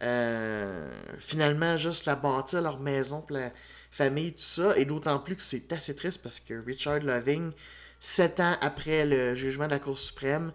euh, 0.00 0.88
finalement, 1.18 1.76
juste 1.76 2.06
la 2.06 2.16
bâtir, 2.16 2.62
leur 2.62 2.80
maison, 2.80 3.20
pour 3.20 3.36
la 3.36 3.52
famille, 3.90 4.32
tout 4.32 4.40
ça. 4.40 4.74
Et 4.78 4.86
d'autant 4.86 5.18
plus 5.18 5.36
que 5.36 5.42
c'est 5.42 5.70
assez 5.74 5.94
triste 5.94 6.22
parce 6.22 6.40
que 6.40 6.54
Richard 6.64 7.00
Loving, 7.00 7.52
sept 8.00 8.40
ans 8.40 8.56
après 8.62 9.04
le 9.04 9.34
jugement 9.34 9.66
de 9.66 9.72
la 9.72 9.80
Cour 9.80 9.98
suprême, 9.98 10.50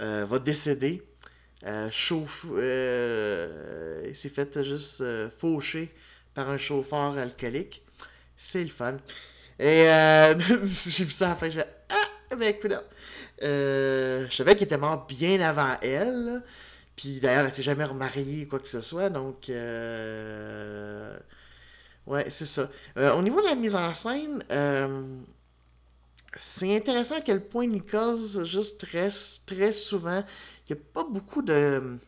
euh, 0.00 0.26
va 0.28 0.40
décéder. 0.40 1.04
Euh, 1.66 1.88
chauffe, 1.92 2.46
il 2.46 4.16
s'est 4.16 4.28
fait 4.28 4.60
juste 4.64 5.04
faucher 5.30 5.94
par 6.34 6.48
un 6.48 6.56
chauffeur 6.56 7.16
alcoolique. 7.16 7.82
C'est 8.36 8.62
le 8.62 8.70
fun. 8.70 8.96
Et 9.58 9.88
euh, 9.90 10.38
j'ai 10.64 11.04
vu 11.04 11.10
ça 11.10 11.36
à 11.38 11.48
je 11.48 11.60
Ah, 11.88 12.36
ben 12.36 12.48
écoute, 12.48 12.72
euh, 13.42 14.26
je 14.30 14.34
savais 14.34 14.54
qu'il 14.54 14.64
était 14.64 14.78
mort 14.78 15.06
bien 15.06 15.40
avant 15.40 15.76
elle. 15.82 16.42
Puis 16.96 17.20
d'ailleurs, 17.20 17.46
elle 17.46 17.52
s'est 17.52 17.62
jamais 17.62 17.84
remariée 17.84 18.46
quoi 18.46 18.58
que 18.58 18.68
ce 18.68 18.80
soit. 18.80 19.10
Donc, 19.10 19.48
euh... 19.48 21.16
ouais, 22.06 22.28
c'est 22.30 22.46
ça. 22.46 22.70
Euh, 22.96 23.12
au 23.14 23.22
niveau 23.22 23.40
de 23.40 23.46
la 23.46 23.54
mise 23.54 23.74
en 23.74 23.92
scène, 23.92 24.42
c'est 26.36 26.76
intéressant 26.76 27.16
à 27.16 27.20
quel 27.20 27.44
point 27.44 27.66
Nichols 27.66 28.44
juste 28.44 28.86
reste 28.92 29.46
très 29.46 29.72
souvent. 29.72 30.24
Il 30.68 30.74
n'y 30.74 30.80
a 30.80 30.84
pas 30.94 31.04
beaucoup 31.04 31.42
de 31.42 31.98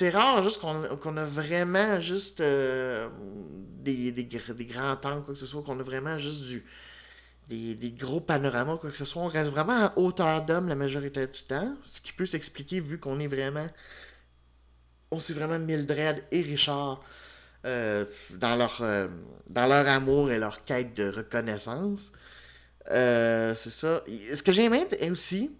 c'est 0.00 0.08
rare 0.08 0.42
juste 0.42 0.58
qu'on 0.62 1.16
a 1.18 1.24
vraiment 1.24 2.00
juste 2.00 2.40
euh, 2.40 3.10
des, 3.84 4.10
des, 4.12 4.24
grands 4.64 4.96
temps, 4.96 5.20
quoi 5.20 5.34
que 5.34 5.38
ce 5.38 5.44
soit, 5.44 5.62
qu'on 5.62 5.78
a 5.78 5.82
vraiment 5.82 6.16
juste 6.16 6.44
du 6.44 6.64
des, 7.48 7.74
des, 7.74 7.90
gros 7.90 8.20
panoramas, 8.20 8.78
quoi 8.78 8.90
que 8.90 8.96
ce 8.96 9.04
soit. 9.04 9.20
On 9.20 9.26
reste 9.26 9.50
vraiment 9.50 9.84
à 9.84 9.92
hauteur 9.96 10.40
d'homme 10.40 10.68
la 10.68 10.74
majorité 10.74 11.26
du 11.26 11.42
temps, 11.42 11.76
ce 11.84 12.00
qui 12.00 12.14
peut 12.14 12.24
s'expliquer 12.24 12.80
vu 12.80 12.98
qu'on 12.98 13.20
est 13.20 13.26
vraiment. 13.26 13.66
On 15.10 15.20
suit 15.20 15.34
vraiment 15.34 15.58
Mildred 15.58 16.24
et 16.30 16.40
Richard 16.40 17.02
euh, 17.66 18.06
dans, 18.36 18.56
leur, 18.56 18.78
euh, 18.80 19.06
dans 19.50 19.66
leur 19.66 19.86
amour 19.86 20.32
et 20.32 20.38
leur 20.38 20.64
quête 20.64 20.94
de 20.96 21.10
reconnaissance. 21.10 22.10
c'est 22.86 23.54
ça. 23.54 24.02
Ce 24.34 24.42
que 24.42 24.52
j'aime 24.52 24.74
aussi, 25.10 25.54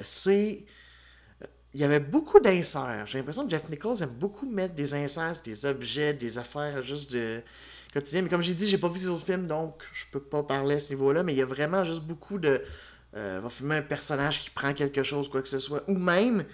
c'est 0.00 0.64
il 1.78 1.82
y 1.82 1.84
avait 1.84 2.00
beaucoup 2.00 2.40
d'inserts. 2.40 3.06
J'ai 3.06 3.18
l'impression 3.18 3.44
que 3.44 3.50
Jeff 3.50 3.68
Nichols 3.68 4.02
aime 4.02 4.10
beaucoup 4.10 4.50
mettre 4.50 4.74
des 4.74 4.94
inserts 4.94 5.40
des 5.44 5.64
objets, 5.64 6.12
des 6.12 6.36
affaires 6.36 6.82
juste 6.82 7.12
de 7.12 7.40
quotidien. 7.92 8.22
Mais 8.22 8.28
comme 8.28 8.42
j'ai 8.42 8.54
dit, 8.54 8.68
j'ai 8.68 8.78
pas 8.78 8.88
vu 8.88 8.98
ces 8.98 9.06
autres 9.06 9.24
films, 9.24 9.46
donc 9.46 9.84
je 9.92 10.04
peux 10.10 10.18
pas 10.18 10.42
parler 10.42 10.74
à 10.74 10.80
ce 10.80 10.90
niveau-là. 10.90 11.22
Mais 11.22 11.34
il 11.34 11.38
y 11.38 11.42
a 11.42 11.46
vraiment 11.46 11.84
juste 11.84 12.02
beaucoup 12.02 12.38
de. 12.40 12.60
Euh, 13.14 13.38
va 13.40 13.48
filmer 13.48 13.76
un 13.76 13.82
personnage 13.82 14.40
qui 14.40 14.50
prend 14.50 14.74
quelque 14.74 15.04
chose, 15.04 15.28
quoi 15.28 15.40
que 15.40 15.46
ce 15.46 15.60
soit. 15.60 15.84
Ou 15.86 15.94
même, 15.94 16.44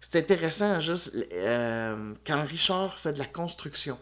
c'est 0.00 0.16
intéressant 0.16 0.80
juste 0.80 1.18
euh, 1.34 2.14
quand 2.26 2.42
Richard 2.42 2.98
fait 2.98 3.12
de 3.12 3.18
la 3.18 3.26
construction. 3.26 3.98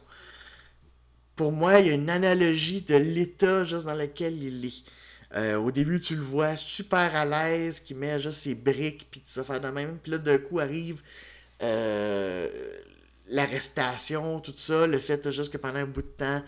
Pour 1.35 1.51
moi, 1.51 1.81
il 1.81 1.89
y 1.89 1.91
a 1.91 1.95
une 1.95 2.11
analogie 2.11 2.83
de 2.83 2.95
l'état 2.95 3.65
juste 3.65 3.87
dans 3.87 3.95
lequel 3.95 4.41
il 4.41 4.65
est. 4.65 4.85
Euh, 5.37 5.57
au 5.57 5.71
début, 5.71 6.01
tu 6.01 6.17
le 6.17 6.23
vois 6.23 6.57
super 6.57 7.15
à 7.15 7.25
l'aise, 7.25 7.81
qui 7.81 7.95
met 7.95 8.19
juste 8.19 8.41
ses 8.41 8.55
briques, 8.55 9.09
puis 9.11 9.23
ça 9.27 9.45
fait 9.45 9.61
de 9.61 9.69
même. 9.69 9.99
Puis 9.99 10.13
là, 10.13 10.19
d'un 10.19 10.39
coup, 10.39 10.59
arrive 10.59 11.03
euh, 11.63 12.49
l'arrestation, 13.29 14.41
tout 14.41 14.55
ça, 14.57 14.87
le 14.87 14.99
fait 14.99 15.31
juste 15.31 15.53
que 15.53 15.59
pendant 15.59 15.79
un 15.79 15.87
bout 15.87 16.03
de 16.03 16.09
temps, 16.09 16.43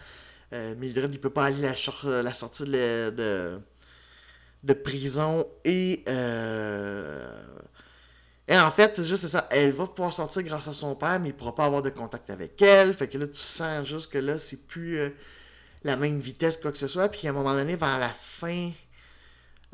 euh, 0.53 0.75
Mildred, 0.75 1.15
il 1.15 1.21
peut 1.21 1.31
pas 1.31 1.47
aller 1.47 1.62
la, 1.62 1.75
la 2.23 2.33
sortie 2.33 2.65
de, 2.65 3.61
de, 4.65 4.73
prison. 4.73 5.47
Et, 5.65 6.03
et 8.49 8.59
en 8.59 8.71
fait, 8.71 8.95
c'est 8.97 9.05
juste 9.05 9.29
ça. 9.29 9.47
Elle 9.51 9.71
va 9.71 9.87
pouvoir 9.87 10.12
sortir 10.12 10.43
grâce 10.43 10.67
à 10.69 10.73
son 10.73 10.97
père, 10.97 11.21
mais 11.21 11.29
il 11.29 11.35
pourra 11.35 11.55
pas 11.55 11.65
avoir 11.67 11.83
de 11.83 11.91
contact 11.91 12.31
avec 12.31 12.61
elle. 12.61 12.95
Fait 12.95 13.09
que 13.09 13.17
là, 13.17 13.29
tu 13.29 13.37
sens 13.37 13.87
juste 13.87 14.12
que 14.12 14.19
là, 14.19 14.39
c'est 14.39 14.67
plus 14.67 15.12
la 15.85 15.97
même 15.97 16.19
vitesse, 16.19 16.57
quoi 16.57 16.73
que 16.73 16.79
ce 16.79 16.87
soit. 16.87 17.09
Puis 17.09 17.27
à 17.27 17.31
un 17.31 17.35
moment 17.35 17.55
donné, 17.55 17.77
vers 17.77 17.99
la 17.99 18.11
fin 18.11 18.71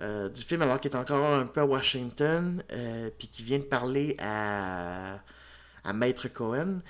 euh, 0.00 0.28
du 0.28 0.42
film, 0.42 0.62
alors 0.62 0.80
qu'il 0.80 0.90
est 0.90 0.96
encore 0.96 1.24
un 1.24 1.46
peu 1.46 1.60
à 1.60 1.66
Washington, 1.66 2.62
euh, 2.72 3.10
puis 3.18 3.28
qu'il 3.28 3.44
vient 3.44 3.58
de 3.58 3.64
parler 3.64 4.16
à, 4.18 5.20
Maître 5.94 6.28
Cohen, 6.28 6.80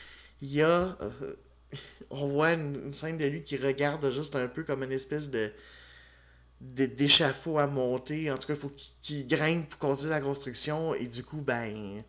il 0.43 0.53
y 0.53 0.63
a. 0.63 0.97
on 2.11 2.29
voit 2.29 2.53
une, 2.53 2.93
scène 2.93 3.19
de 3.19 3.27
lui 3.27 3.43
qui 3.43 3.57
regarde 3.57 4.11
juste 4.11 4.37
un 4.37 4.49
peu 4.49 4.65
comme 4.65 4.83
une 4.83 4.93
espèce 4.93 5.31
de 5.31 5.53
d'échafaud 6.61 7.59
à 7.59 7.69
monter. 7.69 8.33
En 8.33 8.37
tout 8.37 8.49
cas, 8.49 8.55
il 8.55 8.59
faut 8.59 8.73
qu'il 9.01 9.29
grimpe 9.29 9.69
pour 9.69 9.79
continuer 9.79 10.11
la 10.11 10.21
construction. 10.21 10.93
Et 10.95 11.07
du 11.07 11.23
coup, 11.23 11.41
ben, 11.41 12.03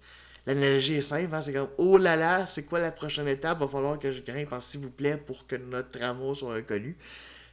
l'analogie 0.53 0.96
est 0.96 1.01
simple. 1.01 1.34
Hein. 1.34 1.41
C'est 1.41 1.53
comme, 1.53 1.70
oh 1.77 1.98
là 1.98 2.15
là, 2.15 2.46
c'est 2.46 2.63
quoi 2.63 2.79
la 2.79 2.91
prochaine 2.91 3.27
étape? 3.27 3.60
Va 3.60 3.68
falloir 3.68 4.00
que 4.00 4.12
je 4.12 4.22
grimpe, 4.22 4.53
s'il 4.60 4.82
vous 4.82 4.89
plaît, 4.89 5.18
pour 5.18 5.48
que 5.48 5.56
notre 5.56 6.01
amour 6.03 6.36
soit 6.36 6.56
reconnu. 6.56 6.98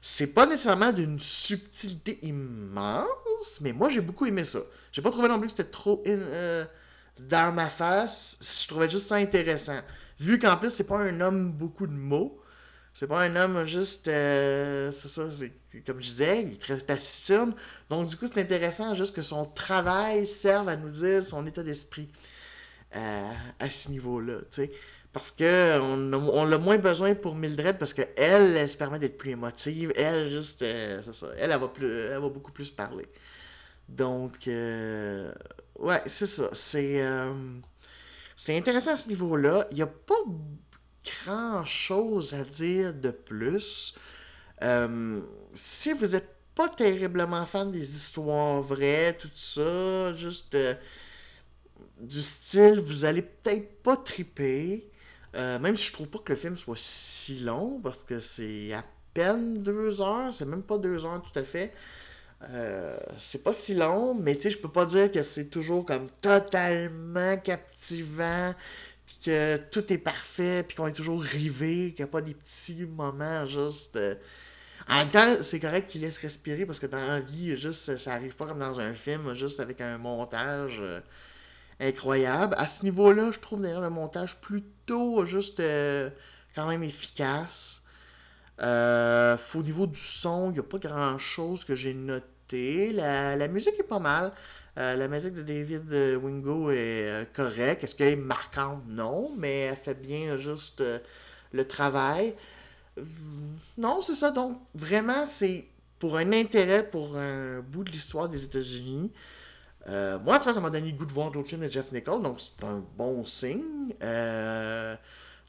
C'est 0.00 0.28
pas 0.28 0.46
nécessairement 0.46 0.92
d'une 0.92 1.18
subtilité 1.18 2.18
immense, 2.22 3.60
mais 3.60 3.72
moi, 3.72 3.88
j'ai 3.88 4.00
beaucoup 4.00 4.26
aimé 4.26 4.44
ça. 4.44 4.60
J'ai 4.92 5.02
pas 5.02 5.10
trouvé 5.10 5.28
non 5.28 5.38
plus 5.38 5.46
que 5.46 5.56
c'était 5.56 5.70
trop 5.70 6.02
euh, 6.06 6.64
dans 7.18 7.52
ma 7.52 7.68
face. 7.68 8.38
Je 8.62 8.68
trouvais 8.68 8.88
juste 8.88 9.06
ça 9.06 9.16
intéressant. 9.16 9.80
Vu 10.20 10.38
qu'en 10.38 10.56
plus, 10.56 10.70
c'est 10.70 10.86
pas 10.86 10.98
un 10.98 11.20
homme 11.20 11.50
beaucoup 11.50 11.86
de 11.86 11.92
mots. 11.92 12.40
C'est 12.94 13.08
pas 13.08 13.20
un 13.20 13.36
homme 13.36 13.64
juste. 13.64 14.08
Euh, 14.08 14.90
c'est 14.90 15.08
ça, 15.08 15.28
comme 15.86 16.00
je 16.00 16.06
disais, 16.06 16.42
il 16.42 16.52
est 16.52 16.60
très 16.60 16.78
taciturne. 16.78 17.52
Donc, 17.90 18.08
du 18.08 18.16
coup, 18.16 18.26
c'est 18.26 18.40
intéressant 18.40 18.94
juste 18.94 19.14
que 19.14 19.22
son 19.22 19.44
travail 19.44 20.26
serve 20.26 20.68
à 20.68 20.76
nous 20.76 20.88
dire 20.88 21.26
son 21.26 21.46
état 21.46 21.62
d'esprit 21.62 22.08
euh, 22.94 23.32
à 23.58 23.70
ce 23.70 23.90
niveau-là, 23.90 24.38
tu 24.50 24.62
sais. 24.62 24.72
Parce 25.12 25.30
que 25.30 25.80
on 25.80 26.12
a, 26.12 26.16
on 26.16 26.58
moins 26.58 26.76
besoin 26.76 27.14
pour 27.14 27.34
Mildred 27.34 27.78
parce 27.78 27.94
qu'elle, 27.94 28.08
elle, 28.16 28.68
se 28.68 28.76
permet 28.76 28.98
d'être 28.98 29.16
plus 29.16 29.30
émotive. 29.30 29.92
Elle, 29.96 30.28
juste, 30.28 30.62
euh, 30.62 31.02
ça. 31.02 31.28
Elle, 31.38 31.50
elle 31.52 31.58
va, 31.58 31.68
plus, 31.68 31.90
elle 31.90 32.20
va 32.20 32.28
beaucoup 32.28 32.52
plus 32.52 32.70
parler. 32.70 33.08
Donc, 33.88 34.46
ouais, 34.46 36.02
c'est 36.06 36.26
ça. 36.26 36.50
C'est. 36.52 37.02
c'est 38.34 38.56
intéressant 38.56 38.92
à 38.92 38.96
ce 38.96 39.08
niveau-là. 39.08 39.66
Il 39.70 39.76
n'y 39.76 39.82
a 39.82 39.86
pas 39.86 40.14
grand 41.24 41.64
chose 41.64 42.34
à 42.34 42.44
dire 42.44 42.92
de 42.92 43.10
plus. 43.10 43.94
Euh, 44.62 45.20
si 45.54 45.92
vous 45.92 46.06
n'êtes 46.06 46.34
pas 46.54 46.68
terriblement 46.68 47.44
fan 47.46 47.70
des 47.70 47.96
histoires 47.96 48.62
vraies, 48.62 49.16
tout 49.18 49.30
ça, 49.34 50.12
juste 50.14 50.54
euh, 50.54 50.74
du 52.00 52.22
style, 52.22 52.80
vous 52.80 53.04
allez 53.04 53.22
peut-être 53.22 53.82
pas 53.82 53.96
triper. 53.96 54.90
Euh, 55.34 55.58
même 55.58 55.76
si 55.76 55.88
je 55.88 55.92
trouve 55.92 56.08
pas 56.08 56.18
que 56.18 56.32
le 56.32 56.38
film 56.38 56.56
soit 56.56 56.78
si 56.78 57.40
long, 57.40 57.80
parce 57.82 58.04
que 58.04 58.18
c'est 58.18 58.72
à 58.72 58.84
peine 59.14 59.62
deux 59.62 60.00
heures, 60.00 60.32
c'est 60.32 60.46
même 60.46 60.62
pas 60.62 60.78
deux 60.78 61.04
heures 61.04 61.22
tout 61.22 61.38
à 61.38 61.44
fait. 61.44 61.72
c'est 63.18 63.42
pas 63.42 63.52
si 63.52 63.74
long, 63.74 64.14
mais 64.14 64.36
tu 64.36 64.42
sais, 64.42 64.50
je 64.50 64.58
peux 64.58 64.70
pas 64.70 64.86
dire 64.86 65.10
que 65.10 65.22
c'est 65.22 65.48
toujours 65.48 65.84
comme 65.84 66.08
totalement 66.20 67.36
captivant 67.38 68.54
que 69.26 69.56
tout 69.56 69.92
est 69.92 69.98
parfait, 69.98 70.64
puis 70.66 70.76
qu'on 70.76 70.86
est 70.86 70.92
toujours 70.92 71.22
rivé, 71.22 71.92
qu'il 71.94 72.04
n'y 72.04 72.08
a 72.08 72.12
pas 72.12 72.20
des 72.20 72.34
petits 72.34 72.84
moments 72.84 73.44
juste. 73.46 73.96
Euh, 73.96 74.14
en 74.88 74.98
même 74.98 75.08
temps, 75.08 75.36
c'est 75.42 75.58
correct 75.58 75.90
qu'il 75.90 76.02
laisse 76.02 76.18
respirer 76.18 76.64
parce 76.64 76.78
que 76.78 76.86
dans 76.86 77.04
la 77.04 77.20
vie, 77.20 77.56
juste, 77.56 77.96
ça 77.96 78.14
arrive 78.14 78.36
pas 78.36 78.46
comme 78.46 78.60
dans 78.60 78.80
un 78.80 78.94
film, 78.94 79.34
juste 79.34 79.58
avec 79.58 79.80
un 79.80 79.98
montage 79.98 80.78
euh, 80.80 81.00
incroyable. 81.80 82.54
À 82.58 82.66
ce 82.66 82.84
niveau-là, 82.84 83.30
je 83.30 83.40
trouve 83.40 83.62
d'ailleurs 83.62 83.80
le 83.80 83.90
montage 83.90 84.40
plutôt 84.40 85.24
juste 85.24 85.60
euh, 85.60 86.10
quand 86.54 86.66
même 86.66 86.82
efficace. 86.82 87.82
au 88.60 89.62
niveau 89.62 89.86
du 89.86 90.00
son, 90.00 90.50
il 90.50 90.54
n'y 90.54 90.60
a 90.60 90.62
pas 90.62 90.78
grand 90.78 91.18
chose 91.18 91.64
que 91.64 91.74
j'ai 91.74 91.94
noté. 91.94 92.26
La, 92.92 93.48
musique 93.48 93.74
est 93.78 93.88
pas 93.88 93.98
mal. 93.98 94.32
Euh, 94.78 94.94
la 94.94 95.08
musique 95.08 95.34
de 95.34 95.42
David 95.42 95.90
euh, 95.92 96.16
Wingo 96.16 96.70
est 96.70 97.08
euh, 97.08 97.24
correcte. 97.32 97.84
Est-ce 97.84 97.94
qu'elle 97.94 98.12
est 98.12 98.16
marquante? 98.16 98.82
Non, 98.86 99.32
mais 99.36 99.60
elle 99.60 99.76
fait 99.76 99.94
bien 99.94 100.36
juste 100.36 100.82
le 101.52 101.66
travail. 101.66 102.34
Non, 103.78 104.02
c'est 104.02 104.14
ça. 104.14 104.30
Donc, 104.30 104.58
vraiment, 104.74 105.26
c'est 105.26 105.66
pour 105.98 106.16
un 106.16 106.32
intérêt 106.32 106.88
pour 106.88 107.16
un 107.16 107.60
bout 107.60 107.84
de 107.84 107.90
l'histoire 107.90 108.28
des 108.28 108.44
États-Unis. 108.44 109.12
Moi, 109.86 110.38
tu 110.38 110.44
vois, 110.44 110.52
ça 110.52 110.60
m'a 110.60 110.70
donné 110.70 110.90
le 110.90 110.96
goût 110.96 111.06
de 111.06 111.12
voir 111.12 111.30
d'autres 111.30 111.48
films 111.48 111.62
de 111.62 111.70
Jeff 111.70 111.92
Nichols, 111.92 112.22
donc 112.22 112.40
c'est 112.40 112.64
un 112.64 112.82
bon 112.96 113.24
signe. 113.24 113.94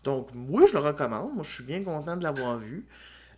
donc, 0.03 0.33
moi, 0.33 0.65
je 0.67 0.73
le 0.73 0.79
recommande. 0.79 1.33
Moi, 1.33 1.43
je 1.43 1.53
suis 1.53 1.63
bien 1.63 1.83
content 1.83 2.17
de 2.17 2.23
l'avoir 2.23 2.57
vu. 2.57 2.85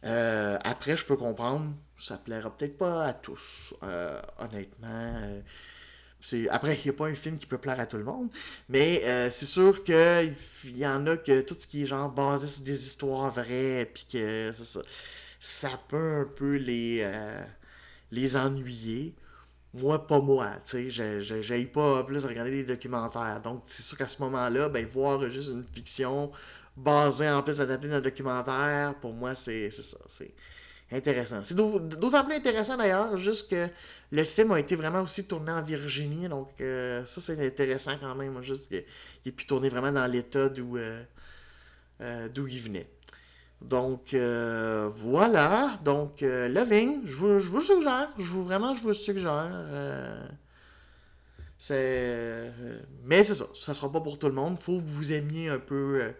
après, 0.04 0.98
je 0.98 1.06
peux 1.06 1.18
comprendre, 1.18 1.66
ça 1.98 2.18
plaira 2.18 2.56
peut-être 2.56 2.78
pas 2.78 3.06
à 3.06 3.14
tous, 3.14 3.74
honnêtement. 4.40 5.42
Après, 6.50 6.76
il 6.76 6.84
n'y 6.84 6.90
a 6.90 6.94
pas 6.94 7.08
un 7.08 7.16
film 7.16 7.38
qui 7.38 7.46
peut 7.46 7.58
plaire 7.58 7.80
à 7.80 7.86
tout 7.86 7.98
le 7.98 8.04
monde, 8.04 8.30
mais 8.68 9.02
euh, 9.06 9.30
c'est 9.32 9.46
sûr 9.46 9.84
qu'il 9.84 10.36
y 10.78 10.86
en 10.86 11.08
a 11.08 11.16
que 11.18 11.42
tout 11.42 11.56
ce 11.58 11.66
qui 11.66 11.84
est 11.84 11.86
genre 11.86 12.10
basé 12.10 12.48
sur 12.48 12.64
des 12.64 12.86
histoires 12.86 13.32
vraies, 13.32 13.90
puis 13.94 14.06
que 14.12 14.52
ça, 14.52 14.82
ça 15.40 15.70
peut 15.88 16.22
un 16.22 16.26
peu 16.26 16.56
les, 16.56 17.00
euh, 17.04 17.42
les 18.12 18.36
ennuyer. 18.36 19.16
Moi, 19.73 20.08
pas 20.08 20.19
moi, 20.19 20.55
tu 20.65 20.89
sais, 20.91 21.21
j'aille 21.21 21.67
pas 21.67 22.03
plus 22.03 22.25
regarder 22.25 22.51
des 22.51 22.63
documentaires. 22.63 23.39
Donc, 23.41 23.62
c'est 23.65 23.84
sûr 23.84 23.97
qu'à 23.97 24.08
ce 24.08 24.21
moment-là, 24.23 24.67
ben, 24.69 24.86
voir 24.86 25.29
juste 25.29 25.49
une 25.49 25.63
fiction 25.63 26.32
basée 26.75 27.29
en 27.29 27.43
plus 27.43 27.62
adaptée 27.62 27.88
d'un 27.88 28.01
documentaire, 28.01 28.95
pour 28.99 29.13
moi, 29.13 29.36
c'est 29.36 29.69
ça. 29.71 29.97
C'est 30.08 30.34
intéressant. 30.91 31.43
C'est 31.43 31.55
d'autant 31.55 32.23
plus 32.25 32.36
intéressant 32.36 32.77
d'ailleurs, 32.77 33.15
juste 33.17 33.51
que 33.51 33.67
le 34.12 34.23
film 34.23 34.51
a 34.51 34.60
été 34.60 34.75
vraiment 34.75 35.01
aussi 35.01 35.27
tourné 35.27 35.51
en 35.51 35.62
Virginie, 35.62 36.27
donc 36.27 36.49
euh, 36.62 37.05
ça 37.05 37.21
c'est 37.21 37.45
intéressant 37.45 37.93
quand 37.99 38.15
même, 38.15 38.41
juste 38.41 38.69
qu'il 38.69 38.84
ait 39.25 39.32
pu 39.32 39.45
tourner 39.45 39.69
vraiment 39.69 39.91
dans 39.91 40.12
l'état 40.12 40.49
d'où 40.49 40.77
euh, 40.77 41.03
euh, 42.01 42.27
d'où 42.29 42.47
il 42.47 42.60
venait. 42.60 42.88
Donc 43.62 44.15
voilà, 44.15 45.80
donc 45.84 46.22
Loving, 46.22 47.02
je 47.06 47.15
vous, 47.15 47.39
je 47.39 47.50
vous 47.50 47.62
suggère, 47.62 48.10
je 48.17 48.32
vous, 48.32 48.43
vraiment 48.43 48.74
je 48.74 48.82
vous 48.82 48.93
suggère. 48.93 50.30
c'est 51.58 52.52
mais 53.04 53.24
c'est 53.24 53.36
ça, 53.36 53.45
ça 53.54 53.74
sera 53.74 53.91
pas 53.91 54.02
pour 54.02 54.17
tout 54.17 54.28
le 54.28 54.34
monde, 54.34 54.58
faut 54.58 54.78
que 54.78 54.86
vous 54.86 55.12
aimiez 55.13 55.50
un 55.50 55.60
peu 55.60 56.13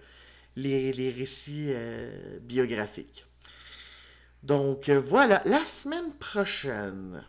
les, 0.56 0.92
les 0.92 1.10
récits 1.12 1.74
biographiques. 2.42 3.26
Donc 4.44 4.88
euh, 4.88 5.00
voilà, 5.00 5.42
la 5.46 5.66
semaine 5.66 6.14
prochaine, 6.14 7.24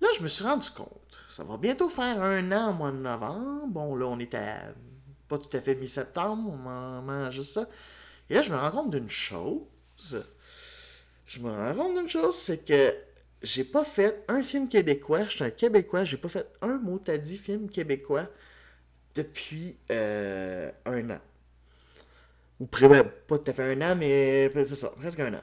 là 0.00 0.08
je 0.16 0.22
me 0.22 0.28
suis 0.28 0.44
rendu 0.44 0.68
compte, 0.70 1.18
ça 1.28 1.44
va 1.44 1.56
bientôt 1.56 1.88
faire 1.88 2.20
un 2.22 2.50
an 2.50 2.70
au 2.70 2.72
mois 2.72 2.90
de 2.90 2.96
novembre. 2.96 3.66
Bon 3.68 3.94
là 3.94 4.06
on 4.06 4.18
est 4.18 4.34
à 4.34 4.56
pas 5.28 5.38
tout 5.38 5.56
à 5.56 5.60
fait 5.60 5.76
mi-septembre, 5.76 6.50
on 6.52 7.02
mange 7.02 7.40
ça. 7.42 7.66
Et 8.30 8.34
là 8.34 8.42
je 8.42 8.50
me 8.50 8.56
rends 8.56 8.70
compte 8.70 8.90
d'une 8.90 9.10
chose. 9.10 10.24
Je 11.26 11.40
me 11.40 11.50
rends 11.50 11.74
compte 11.74 11.98
d'une 11.98 12.08
chose, 12.08 12.36
c'est 12.36 12.64
que 12.64 12.94
j'ai 13.42 13.64
pas 13.64 13.84
fait 13.84 14.24
un 14.28 14.42
film 14.42 14.68
québécois. 14.68 15.24
Je 15.24 15.30
suis 15.30 15.44
un 15.44 15.50
Québécois, 15.50 16.04
j'ai 16.04 16.16
pas 16.16 16.28
fait 16.28 16.46
un 16.62 16.78
mot 16.78 17.00
à 17.06 17.18
dit 17.18 17.38
film 17.38 17.68
québécois 17.68 18.28
depuis 19.14 19.76
euh, 19.90 20.70
un 20.86 21.10
an. 21.10 21.20
Ou 22.60 22.66
près, 22.66 22.88
pas 22.88 23.38
tout 23.38 23.50
à 23.50 23.52
fait 23.52 23.62
un 23.74 23.80
an, 23.82 23.96
mais 23.96 24.50
c'est 24.54 24.74
ça, 24.74 24.90
presque 24.96 25.20
un 25.20 25.34
an. 25.34 25.42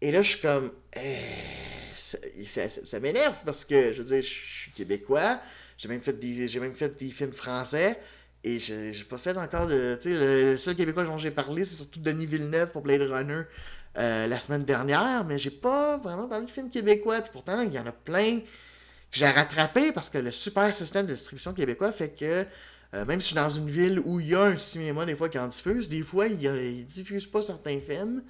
Et 0.00 0.10
là, 0.10 0.22
je 0.22 0.30
suis 0.30 0.40
comme. 0.40 0.72
Eh, 0.96 2.46
ça, 2.46 3.00
m'énerve 3.00 3.36
parce 3.44 3.64
que, 3.64 3.92
je 3.92 4.02
veux 4.02 4.08
dire, 4.08 4.22
je 4.22 4.28
suis 4.28 4.70
québécois. 4.72 5.40
J'ai 5.76 5.88
même, 5.88 6.00
fait 6.00 6.12
des, 6.18 6.48
j'ai 6.48 6.60
même 6.60 6.74
fait 6.74 6.96
des 6.96 7.10
films 7.10 7.32
français. 7.32 7.98
Et 8.42 8.58
j'ai, 8.58 8.92
pas 9.08 9.18
fait 9.18 9.36
encore 9.36 9.66
de. 9.66 9.98
Tu 10.00 10.10
sais, 10.10 10.14
le 10.14 10.56
seul 10.56 10.74
québécois 10.74 11.04
dont 11.04 11.18
j'ai 11.18 11.30
parlé, 11.30 11.64
c'est 11.64 11.76
surtout 11.76 12.00
Denis 12.00 12.26
Villeneuve 12.26 12.70
pour 12.72 12.80
Blade 12.80 13.02
Runner 13.02 13.42
euh, 13.98 14.26
la 14.26 14.38
semaine 14.38 14.62
dernière. 14.62 15.24
Mais 15.24 15.36
j'ai 15.36 15.50
pas 15.50 15.98
vraiment 15.98 16.26
parlé 16.26 16.46
de 16.46 16.50
films 16.50 16.70
québécois. 16.70 17.20
Puis 17.20 17.30
pourtant, 17.32 17.60
il 17.60 17.72
y 17.72 17.78
en 17.78 17.86
a 17.86 17.92
plein 17.92 18.38
que 18.38 18.44
j'ai 19.18 19.28
rattrapé 19.28 19.92
parce 19.92 20.08
que 20.08 20.16
le 20.16 20.30
super 20.30 20.72
système 20.72 21.06
de 21.06 21.12
distribution 21.12 21.52
québécois 21.52 21.92
fait 21.92 22.10
que. 22.10 22.46
Euh, 22.92 23.04
même 23.04 23.20
si 23.20 23.26
je 23.26 23.26
suis 23.26 23.36
dans 23.36 23.48
une 23.48 23.70
ville 23.70 24.00
où 24.04 24.18
il 24.18 24.30
y 24.30 24.34
a 24.34 24.42
un 24.42 24.58
cinéma 24.58 25.06
des 25.06 25.14
fois 25.14 25.28
qui 25.28 25.38
en 25.38 25.46
diffuse, 25.46 25.88
des 25.88 26.02
fois 26.02 26.26
il, 26.26 26.42
il 26.42 26.84
diffuse 26.86 27.24
pas 27.24 27.40
certains 27.40 27.78
films. 27.78 28.24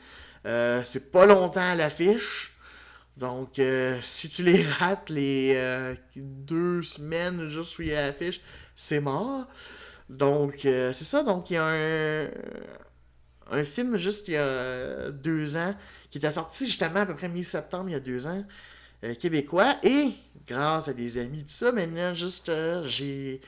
Euh, 0.44 0.82
c'est 0.84 1.10
pas 1.10 1.24
longtemps 1.24 1.66
à 1.66 1.74
l'affiche. 1.74 2.52
Donc, 3.16 3.60
si 4.02 4.28
tu 4.28 4.42
les 4.42 4.62
rates 4.62 5.08
les 5.08 5.94
deux 6.16 6.82
semaines 6.82 7.48
juste 7.48 7.78
où 7.78 7.82
il 7.82 7.88
y 7.88 7.94
a 7.94 8.06
l'affiche, 8.06 8.40
c'est 8.76 9.00
mort. 9.00 9.46
Donc, 10.10 10.58
c'est 10.62 10.92
ça. 10.92 11.22
Donc, 11.22 11.50
il 11.50 11.54
y 11.54 11.56
a 11.56 11.64
un, 13.50 13.64
film 13.64 13.96
juste 13.96 14.28
il 14.28 14.34
y 14.34 14.36
a 14.36 15.10
deux 15.10 15.56
ans 15.56 15.74
qui 16.10 16.18
était 16.18 16.30
sorti 16.30 16.66
justement 16.66 17.00
à 17.00 17.06
peu 17.06 17.14
près 17.14 17.28
mi-septembre 17.28 17.88
il 17.88 17.92
y 17.92 17.96
a 17.96 18.00
deux 18.00 18.26
ans, 18.26 18.44
québécois. 19.18 19.76
Et 19.82 20.10
grâce 20.46 20.88
à 20.88 20.92
des 20.92 21.18
amis, 21.18 21.44
tout 21.44 21.50
ça, 21.50 21.72
maintenant, 21.72 22.12
juste, 22.12 22.50
j'ai, 22.84 23.40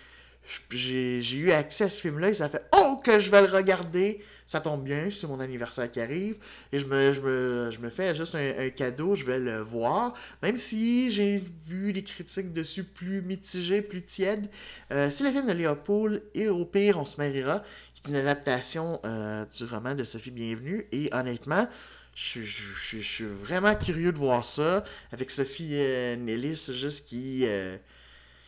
j'ai, 0.71 1.37
eu 1.37 1.51
accès 1.51 1.85
à 1.85 1.89
ce 1.91 1.99
film-là 1.99 2.31
et 2.31 2.35
ça 2.35 2.49
fait 2.49 2.65
Oh, 2.77 3.01
que 3.05 3.19
je 3.19 3.31
vais 3.31 3.43
le 3.43 3.53
regarder 3.53 4.25
ça 4.47 4.61
tombe 4.61 4.85
bien, 4.85 5.09
c'est 5.11 5.27
mon 5.27 5.41
anniversaire 5.41 5.91
qui 5.91 6.01
arrive, 6.01 6.39
et 6.73 6.79
je 6.79 6.87
me, 6.87 7.13
je 7.13 7.21
me, 7.21 7.71
je 7.71 7.79
me 7.81 7.91
fais 7.91 8.15
juste 8.15 8.35
un, 8.35 8.71
cadeau, 8.71 9.15
je 9.15 9.25
vais 9.25 9.39
le 9.39 9.61
voir, 9.61 10.15
même 10.43 10.57
si 10.57 11.11
j'ai 11.11 11.43
vu 11.67 11.93
des 11.93 12.03
critiques 12.03 12.53
dessus 12.53 12.85
plus 12.85 13.23
mitigées, 13.23 13.83
plus 13.83 14.03
tièdes. 14.03 14.49
Euh, 14.91 15.11
c'est 15.11 15.25
le 15.25 15.31
film 15.31 15.47
de 15.47 15.53
Léopold, 15.53 16.23
et 16.35 16.49
au 16.49 16.65
pire, 16.65 16.99
on 16.99 17.05
se 17.05 17.17
mariera, 17.17 17.63
qui 17.95 18.03
est 18.05 18.09
une 18.11 18.17
adaptation 18.17 19.01
euh, 19.05 19.45
du 19.47 19.65
roman 19.65 19.95
de 19.95 20.05
Sophie 20.05 20.31
Bienvenue, 20.31 20.87
et 20.93 21.09
honnêtement, 21.13 21.69
je, 22.15 22.43
suis 22.43 23.25
vraiment 23.25 23.75
curieux 23.75 24.13
de 24.13 24.19
voir 24.19 24.45
ça, 24.45 24.85
avec 25.13 25.31
Sophie 25.31 25.71
euh, 25.73 26.17
Nellis, 26.17 26.71
juste 26.77 27.09
qui 27.09 27.47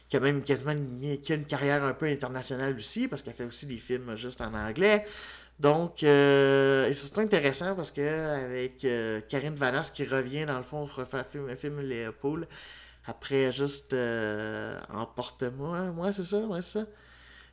qui 0.08 0.18
a 0.18 0.20
même 0.20 0.42
quasiment 0.42 0.74
qui 1.22 1.32
a 1.32 1.34
une 1.34 1.46
carrière 1.46 1.82
un 1.82 1.94
peu 1.94 2.06
internationale 2.06 2.76
aussi, 2.76 3.08
parce 3.08 3.22
qu'elle 3.22 3.34
fait 3.34 3.46
aussi 3.46 3.66
des 3.66 3.78
films 3.78 4.14
juste 4.16 4.40
en 4.40 4.52
anglais. 4.54 5.04
Donc, 5.60 6.02
euh, 6.02 6.88
c'est 6.88 6.94
surtout 6.94 7.20
intéressant 7.20 7.76
parce 7.76 7.92
que 7.92 8.44
avec 8.44 8.84
euh, 8.84 9.20
Karine 9.28 9.54
Vanas 9.54 9.92
qui 9.94 10.04
revient 10.04 10.46
dans 10.46 10.56
le 10.56 10.64
fond 10.64 10.86
pour 10.86 11.04
faire 11.06 11.24
un 11.48 11.56
film, 11.56 11.80
Léopold, 11.80 12.48
après 13.06 13.52
juste 13.52 13.92
euh, 13.92 14.80
Emporte-moi, 14.92 15.92
moi 15.92 16.10
c'est 16.12 16.24
ça, 16.24 16.38
ouais 16.38 16.60
c'est 16.60 16.80
ça. 16.80 16.86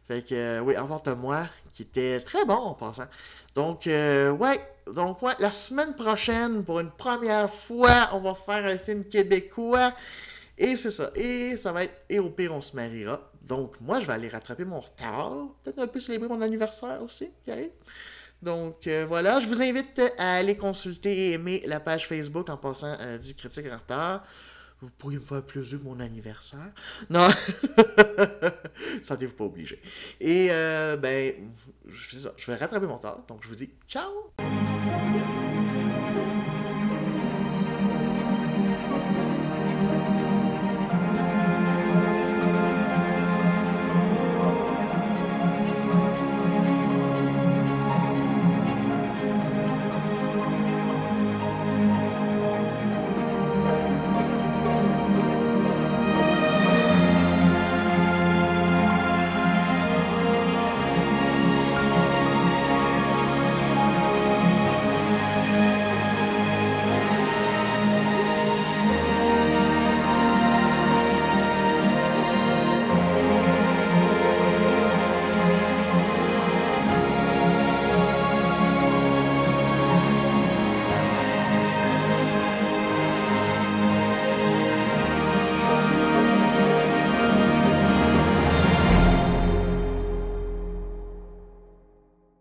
Fait 0.07 0.27
que 0.27 0.59
oui, 0.61 0.77
Emporte-moi, 0.77 1.47
qui 1.73 1.83
était 1.83 2.19
très 2.21 2.43
bon 2.45 2.55
en 2.55 2.73
passant. 2.73 3.07
Donc 3.53 3.83
ouais, 3.85 4.59
donc 4.91 5.21
ouais, 5.21 5.33
la 5.39 5.51
semaine 5.51 5.95
prochaine, 5.95 6.63
pour 6.63 6.79
une 6.79 6.91
première 6.91 7.49
fois, 7.49 8.09
on 8.13 8.19
va 8.19 8.33
faire 8.33 8.65
un 8.65 8.77
film 8.79 9.03
québécois. 9.05 9.93
Et 10.61 10.75
c'est 10.75 10.91
ça. 10.91 11.09
Et 11.15 11.57
ça 11.57 11.71
va 11.71 11.85
être 11.85 12.03
Et 12.07 12.19
au 12.19 12.29
pire, 12.29 12.53
on 12.53 12.61
se 12.61 12.75
mariera. 12.75 13.31
Donc, 13.41 13.81
moi, 13.81 13.99
je 13.99 14.05
vais 14.05 14.13
aller 14.13 14.29
rattraper 14.29 14.63
mon 14.63 14.79
retard. 14.79 15.33
Peut-être 15.63 15.79
un 15.79 15.87
peu 15.87 15.99
célébrer 15.99 16.27
mon 16.27 16.39
anniversaire 16.39 17.01
aussi, 17.01 17.31
qui. 17.43 17.51
Donc, 18.43 18.85
euh, 18.85 19.05
voilà. 19.07 19.39
Je 19.39 19.47
vous 19.47 19.59
invite 19.63 19.99
à 20.19 20.35
aller 20.35 20.55
consulter 20.55 21.17
et 21.17 21.31
aimer 21.31 21.63
la 21.65 21.79
page 21.79 22.07
Facebook 22.07 22.47
en 22.49 22.57
passant 22.57 22.95
euh, 22.99 23.17
du 23.17 23.33
critique 23.33 23.65
en 23.71 23.77
retard. 23.77 24.23
Vous 24.81 24.91
pourriez 24.91 25.17
me 25.17 25.23
faire 25.23 25.41
plaisir 25.41 25.79
mon 25.83 25.99
anniversaire. 25.99 26.71
Non. 27.09 27.27
Sentez-vous 29.01 29.33
pas 29.33 29.45
obligé. 29.45 29.81
Et, 30.19 30.49
euh, 30.51 30.95
ben, 30.95 31.33
je, 31.87 32.17
je 32.37 32.51
vais 32.51 32.57
rattraper 32.57 32.85
mon 32.85 32.97
retard. 32.97 33.23
Donc, 33.27 33.43
je 33.43 33.47
vous 33.47 33.55
dis 33.55 33.71
ciao. 33.87 34.11